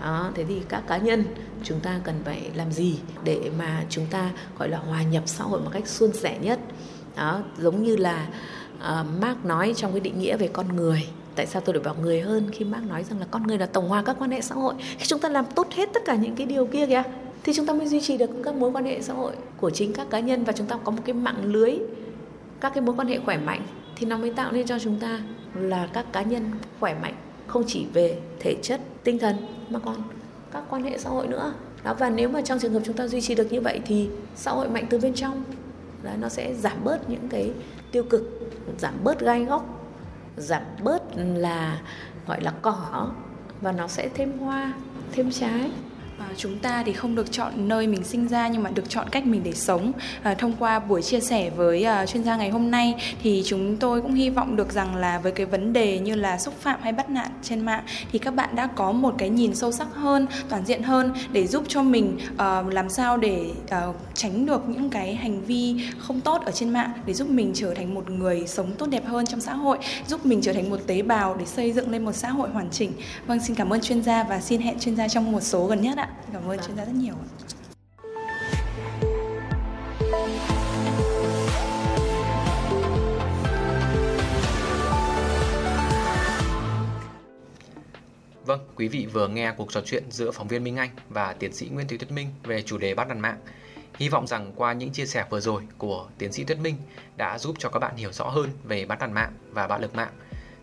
Đó, 0.03 0.31
thế 0.35 0.45
thì 0.45 0.61
các 0.69 0.83
cá 0.87 0.97
nhân 0.97 1.25
chúng 1.63 1.81
ta 1.81 2.01
cần 2.05 2.15
phải 2.25 2.51
làm 2.55 2.73
gì 2.73 2.99
để 3.25 3.51
mà 3.59 3.85
chúng 3.89 4.07
ta, 4.11 4.31
gọi 4.59 4.69
là, 4.69 4.79
hòa 4.79 5.03
nhập 5.03 5.23
xã 5.27 5.45
hội 5.45 5.61
một 5.61 5.71
cách 5.73 5.89
suôn 5.89 6.13
sẻ 6.13 6.39
nhất? 6.43 6.59
Đó, 7.17 7.41
giống 7.59 7.83
như 7.83 7.97
là 7.97 8.27
uh, 8.81 9.07
Mark 9.21 9.45
nói 9.45 9.73
trong 9.77 9.93
cái 9.93 10.01
định 10.01 10.19
nghĩa 10.19 10.37
về 10.37 10.49
con 10.49 10.77
người 10.77 11.09
tại 11.37 11.47
sao 11.47 11.63
tôi 11.65 11.75
được 11.75 11.85
bảo 11.85 11.95
người 12.03 12.21
hơn 12.21 12.49
khi 12.53 12.65
Mark 12.65 12.85
nói 12.85 13.05
rằng 13.05 13.21
là 13.21 13.27
con 13.31 13.47
người 13.47 13.59
là 13.59 13.67
tổng 13.67 13.89
hòa 13.89 14.03
các 14.03 14.17
quan 14.19 14.31
hệ 14.31 14.41
xã 14.41 14.55
hội. 14.55 14.75
Khi 14.99 15.07
chúng 15.07 15.21
ta 15.21 15.29
làm 15.29 15.45
tốt 15.55 15.69
hết 15.71 15.89
tất 15.95 16.01
cả 16.05 16.15
những 16.15 16.35
cái 16.35 16.47
điều 16.47 16.67
kia 16.67 16.87
kìa 16.87 17.03
thì 17.43 17.53
chúng 17.57 17.67
ta 17.67 17.73
mới 17.73 17.89
duy 17.89 18.01
trì 18.01 18.17
được 18.17 18.31
các 18.45 18.55
mối 18.55 18.73
quan 18.73 18.85
hệ 18.85 19.03
xã 19.03 19.15
hội 19.15 19.33
của 19.57 19.71
chính 19.71 19.93
các 19.93 20.11
cá 20.11 20.21
nhân 20.21 20.45
và 20.45 20.53
chúng 20.53 20.67
ta 20.67 20.77
có 20.85 20.91
một 20.91 21.03
cái 21.05 21.15
mạng 21.15 21.45
lưới 21.45 21.79
các 22.61 22.75
cái 22.75 22.83
mối 22.83 22.95
quan 22.99 23.09
hệ 23.09 23.19
khỏe 23.25 23.39
mạnh 23.39 23.63
thì 23.97 24.07
nó 24.07 24.17
mới 24.17 24.31
tạo 24.31 24.53
nên 24.53 24.67
cho 24.67 24.79
chúng 24.79 25.01
ta 25.01 25.21
là 25.55 25.89
các 25.93 26.13
cá 26.13 26.23
nhân 26.23 26.51
khỏe 26.81 26.95
mạnh 27.03 27.15
không 27.47 27.65
chỉ 27.67 27.87
về 27.93 28.19
thể 28.41 28.57
chất 28.63 28.81
tinh 29.05 29.19
thần 29.19 29.37
mà 29.69 29.79
còn 29.79 29.97
các 30.53 30.65
quan 30.71 30.83
hệ 30.83 30.99
xã 30.99 31.11
hội 31.11 31.27
nữa. 31.27 31.53
Đó 31.85 31.95
và 31.95 32.11
nếu 32.11 32.29
mà 32.29 32.43
trong 32.43 32.59
trường 32.59 32.73
hợp 32.73 32.81
chúng 32.85 32.97
ta 32.97 33.07
duy 33.09 33.21
trì 33.21 33.35
được 33.35 33.53
như 33.53 33.61
vậy 33.61 33.81
thì 33.87 34.09
xã 34.37 34.51
hội 34.51 34.69
mạnh 34.69 34.87
từ 34.91 34.99
bên 34.99 35.15
trong 35.15 35.45
là 36.03 36.17
nó 36.17 36.29
sẽ 36.29 36.55
giảm 36.55 36.85
bớt 36.85 37.11
những 37.11 37.29
cái 37.29 37.51
tiêu 37.93 38.05
cực, 38.11 38.41
giảm 38.79 38.95
bớt 39.05 39.21
gai 39.21 39.45
góc, 39.45 39.65
giảm 40.37 40.63
bớt 40.83 41.03
là, 41.17 41.81
gọi 42.27 42.41
là 42.43 42.53
cỏ, 42.63 43.11
và 43.61 43.73
nó 43.73 43.89
sẽ 43.89 44.09
thêm 44.15 44.39
hoa, 44.39 44.73
thêm 45.13 45.31
trái. 45.31 45.71
À, 46.21 46.29
chúng 46.37 46.59
ta 46.59 46.83
thì 46.87 46.93
không 46.93 47.15
được 47.15 47.33
chọn 47.33 47.69
nơi 47.69 47.87
mình 47.87 48.05
sinh 48.05 48.29
ra 48.29 48.49
nhưng 48.49 48.63
mà 48.63 48.71
được 48.71 48.89
chọn 48.89 49.09
cách 49.11 49.27
mình 49.27 49.41
để 49.45 49.53
sống. 49.53 49.93
À, 50.23 50.35
thông 50.35 50.53
qua 50.59 50.79
buổi 50.79 51.03
chia 51.03 51.21
sẻ 51.21 51.51
với 51.51 51.85
à, 51.85 52.07
chuyên 52.07 52.25
gia 52.25 52.37
ngày 52.37 52.51
hôm 52.51 52.71
nay 52.71 52.95
thì 53.23 53.43
chúng 53.47 53.77
tôi 53.77 54.03
cũng 54.03 54.15
hy 54.15 54.31
vọng 54.31 54.57
được 54.57 54.73
rằng 54.73 54.97
là 54.97 55.19
với 55.19 55.33
cái 55.33 55.47
vấn 55.47 55.73
đề 55.73 55.99
như 55.99 56.15
là 56.15 56.39
xúc 56.39 56.55
phạm 56.61 56.81
hay 56.83 56.93
bắt 56.93 57.11
nạn 57.11 57.31
trên 57.43 57.61
mạng 57.61 57.83
thì 58.13 58.19
các 58.19 58.35
bạn 58.35 58.57
đã 58.57 58.67
có 58.67 58.93
một 58.93 59.15
cái 59.19 59.29
nhìn 59.29 59.55
sâu 59.55 59.73
sắc 59.73 59.89
hơn 59.95 60.27
toàn 60.49 60.65
diện 60.65 60.83
hơn 60.83 61.13
để 61.33 61.47
giúp 61.47 61.65
cho 61.69 61.83
mình 61.83 62.19
à, 62.37 62.63
làm 62.63 62.89
sao 62.89 63.17
để 63.17 63.51
à, 63.69 63.83
tránh 64.15 64.47
được 64.47 64.69
những 64.69 64.91
cái 64.91 65.15
hành 65.15 65.41
vi 65.45 65.77
không 65.99 66.21
tốt 66.21 66.43
ở 66.45 66.53
trên 66.53 66.71
mạng 66.71 66.93
để 67.07 67.15
giúp 67.15 67.31
mình 67.31 67.53
trở 67.55 67.75
thành 67.75 67.95
một 67.95 68.11
người 68.11 68.47
sống 68.47 68.73
tốt 68.79 68.87
đẹp 68.87 69.07
hơn 69.07 69.27
trong 69.27 69.41
xã 69.41 69.55
hội 69.55 69.79
giúp 70.07 70.27
mình 70.27 70.41
trở 70.43 70.53
thành 70.53 70.71
một 70.71 70.81
tế 70.87 71.03
bào 71.03 71.37
để 71.39 71.47
xây 71.47 71.73
dựng 71.73 71.91
lên 71.91 72.05
một 72.05 72.13
xã 72.13 72.31
hội 72.31 72.49
hoàn 72.51 72.71
chỉnh. 72.71 72.93
Vâng 73.27 73.41
xin 73.41 73.57
cảm 73.57 73.73
ơn 73.73 73.81
chuyên 73.81 74.03
gia 74.03 74.25
và 74.25 74.41
xin 74.41 74.61
hẹn 74.61 74.79
chuyên 74.79 74.97
gia 74.97 75.09
trong 75.09 75.33
một 75.33 75.43
số 75.43 75.67
gần 75.67 75.83
nhất 75.83 75.99
ạ 75.99 76.10
cảm 76.33 76.49
ơn 76.49 76.59
chuyên 76.59 76.77
gia 76.77 76.85
rất 76.85 76.95
nhiều 76.95 77.15
Vâng, 88.51 88.61
quý 88.77 88.89
vị 88.89 89.07
vừa 89.13 89.29
nghe 89.29 89.53
cuộc 89.57 89.73
trò 89.73 89.81
chuyện 89.85 90.05
giữa 90.11 90.31
phóng 90.31 90.49
viên 90.49 90.65
Minh 90.65 90.77
Anh 90.77 90.91
và 91.09 91.33
tiến 91.33 91.53
sĩ 91.53 91.69
Nguyễn 91.69 91.89
Thị 91.89 91.99
Tuyết 91.99 92.13
Minh 92.13 92.29
về 92.43 92.63
chủ 92.63 92.79
đề 92.79 92.95
bắt 92.95 93.09
nạt 93.09 93.17
mạng. 93.17 93.39
Hy 93.99 94.09
vọng 94.09 94.27
rằng 94.27 94.53
qua 94.57 94.73
những 94.73 94.91
chia 94.91 95.07
sẻ 95.07 95.25
vừa 95.31 95.41
rồi 95.41 95.63
của 95.79 96.09
tiến 96.19 96.33
sĩ 96.33 96.45
Tuyết 96.45 96.59
Minh 96.59 96.77
đã 97.17 97.39
giúp 97.39 97.57
cho 97.59 97.69
các 97.69 97.79
bạn 97.79 97.97
hiểu 97.97 98.13
rõ 98.13 98.29
hơn 98.29 98.51
về 98.65 98.85
bắt 98.85 99.01
nạt 99.01 99.11
mạng 99.11 99.33
và 99.51 99.67
bạo 99.67 99.81
lực 99.81 99.95
mạng, 99.95 100.13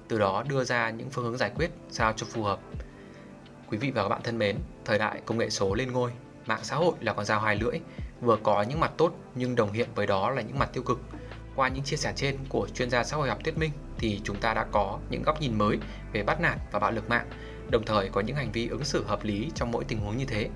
từ 0.08 0.20
đó 0.20 0.44
đưa 0.50 0.64
ra 0.64 0.90
những 0.90 1.10
phương 1.10 1.26
hướng 1.26 1.38
giải 1.38 1.52
quyết 1.56 1.70
sao 1.90 2.14
cho 2.14 2.28
phù 2.30 2.44
hợp. 2.44 2.60
Quý 3.70 3.78
vị 3.78 3.92
và 3.92 4.04
các 4.04 4.10
bạn 4.10 4.22
thân 4.24 4.38
mến, 4.38 4.56
thời 4.86 5.00
đại 5.00 5.22
công 5.26 5.38
nghệ 5.38 5.50
số 5.50 5.74
lên 5.74 5.92
ngôi, 5.92 6.12
mạng 6.46 6.60
xã 6.64 6.76
hội 6.76 6.94
là 7.02 7.14
con 7.14 7.26
dao 7.26 7.40
hai 7.40 7.56
lưỡi, 7.56 7.80
vừa 8.22 8.38
có 8.44 8.62
những 8.62 8.80
mặt 8.80 8.92
tốt 8.98 9.16
nhưng 9.36 9.56
đồng 9.56 9.72
hiện 9.72 9.90
với 9.96 10.08
đó 10.08 10.30
là 10.30 10.42
những 10.42 10.60
mặt 10.60 10.70
tiêu 10.74 10.84
cực. 10.84 11.02
Qua 11.56 11.68
những 11.68 11.84
chia 11.84 11.96
sẻ 11.96 12.14
trên 12.16 12.38
của 12.50 12.68
chuyên 12.74 12.90
gia 12.90 13.04
xã 13.04 13.18
hội 13.18 13.30
học 13.30 13.38
Tuyết 13.44 13.58
Minh 13.58 13.72
thì 13.98 14.22
chúng 14.24 14.40
ta 14.40 14.54
đã 14.54 14.66
có 14.72 15.00
những 15.10 15.24
góc 15.24 15.42
nhìn 15.42 15.58
mới 15.58 15.78
về 16.14 16.24
bắt 16.24 16.42
nạt 16.42 16.58
và 16.72 16.80
bạo 16.80 16.92
lực 16.92 17.10
mạng, 17.10 17.30
đồng 17.70 17.86
thời 17.86 18.10
có 18.10 18.22
những 18.22 18.36
hành 18.36 18.52
vi 18.52 18.68
ứng 18.68 18.84
xử 18.84 19.04
hợp 19.04 19.24
lý 19.24 19.52
trong 19.56 19.72
mỗi 19.72 19.84
tình 19.84 20.00
huống 20.00 20.18
như 20.18 20.26
thế. 20.26 20.50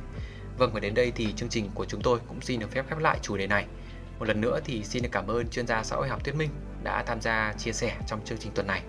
Vâng 0.58 0.74
và 0.74 0.80
đến 0.80 0.94
đây 0.94 1.12
thì 1.16 1.34
chương 1.34 1.50
trình 1.50 1.70
của 1.74 1.86
chúng 1.86 2.02
tôi 2.02 2.20
cũng 2.28 2.42
xin 2.42 2.60
được 2.60 2.72
phép 2.72 2.86
khép 2.90 3.00
lại 3.00 3.20
chủ 3.22 3.38
đề 3.38 3.48
này. 3.48 3.66
Một 4.20 4.26
lần 4.26 4.42
nữa 4.42 4.60
thì 4.66 4.84
xin 4.84 5.04
được 5.04 5.10
cảm 5.12 5.28
ơn 5.28 5.48
chuyên 5.48 5.68
gia 5.68 5.84
xã 5.84 5.96
hội 5.96 6.08
học 6.08 6.24
Tuyết 6.24 6.36
Minh 6.36 6.50
đã 6.84 7.04
tham 7.04 7.22
gia 7.22 7.54
chia 7.58 7.72
sẻ 7.72 7.98
trong 8.08 8.26
chương 8.26 8.38
trình 8.38 8.52
tuần 8.56 8.68
này. 8.68 8.82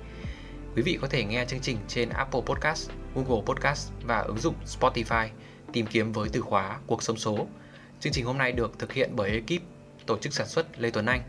Quý 0.77 0.83
vị 0.83 0.99
có 1.01 1.09
thể 1.09 1.25
nghe 1.25 1.45
chương 1.45 1.61
trình 1.61 1.77
trên 1.89 2.09
Apple 2.09 2.41
Podcast, 2.47 2.91
Google 3.14 3.42
Podcast 3.46 3.92
và 4.03 4.18
ứng 4.18 4.38
dụng 4.38 4.55
Spotify 4.66 5.29
tìm 5.72 5.87
kiếm 5.87 6.12
với 6.12 6.29
từ 6.33 6.40
khóa 6.40 6.79
cuộc 6.87 7.03
sống 7.03 7.16
số. 7.16 7.46
Chương 8.01 8.12
trình 8.12 8.25
hôm 8.25 8.38
nay 8.38 8.53
được 8.53 8.79
thực 8.79 8.92
hiện 8.92 9.11
bởi 9.16 9.31
ekip 9.31 9.62
tổ 10.07 10.18
chức 10.18 10.33
sản 10.33 10.48
xuất 10.48 10.81
Lê 10.81 10.90
Tuấn 10.90 11.07
Anh, 11.07 11.22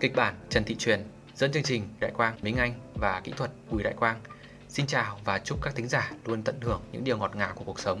kịch 0.00 0.14
bản 0.16 0.34
Trần 0.48 0.64
Thị 0.64 0.74
Truyền, 0.74 1.04
dẫn 1.34 1.52
chương 1.52 1.62
trình 1.62 1.88
Đại 2.00 2.10
Quang 2.10 2.38
Minh 2.42 2.56
Anh 2.56 2.74
và 2.94 3.20
kỹ 3.24 3.32
thuật 3.36 3.50
Bùi 3.70 3.82
Đại 3.82 3.94
Quang. 3.94 4.20
Xin 4.68 4.86
chào 4.86 5.18
và 5.24 5.38
chúc 5.38 5.58
các 5.62 5.74
thính 5.74 5.88
giả 5.88 6.10
luôn 6.24 6.42
tận 6.42 6.60
hưởng 6.60 6.82
những 6.92 7.04
điều 7.04 7.16
ngọt 7.16 7.36
ngào 7.36 7.52
của 7.54 7.64
cuộc 7.64 7.80
sống. 7.80 8.00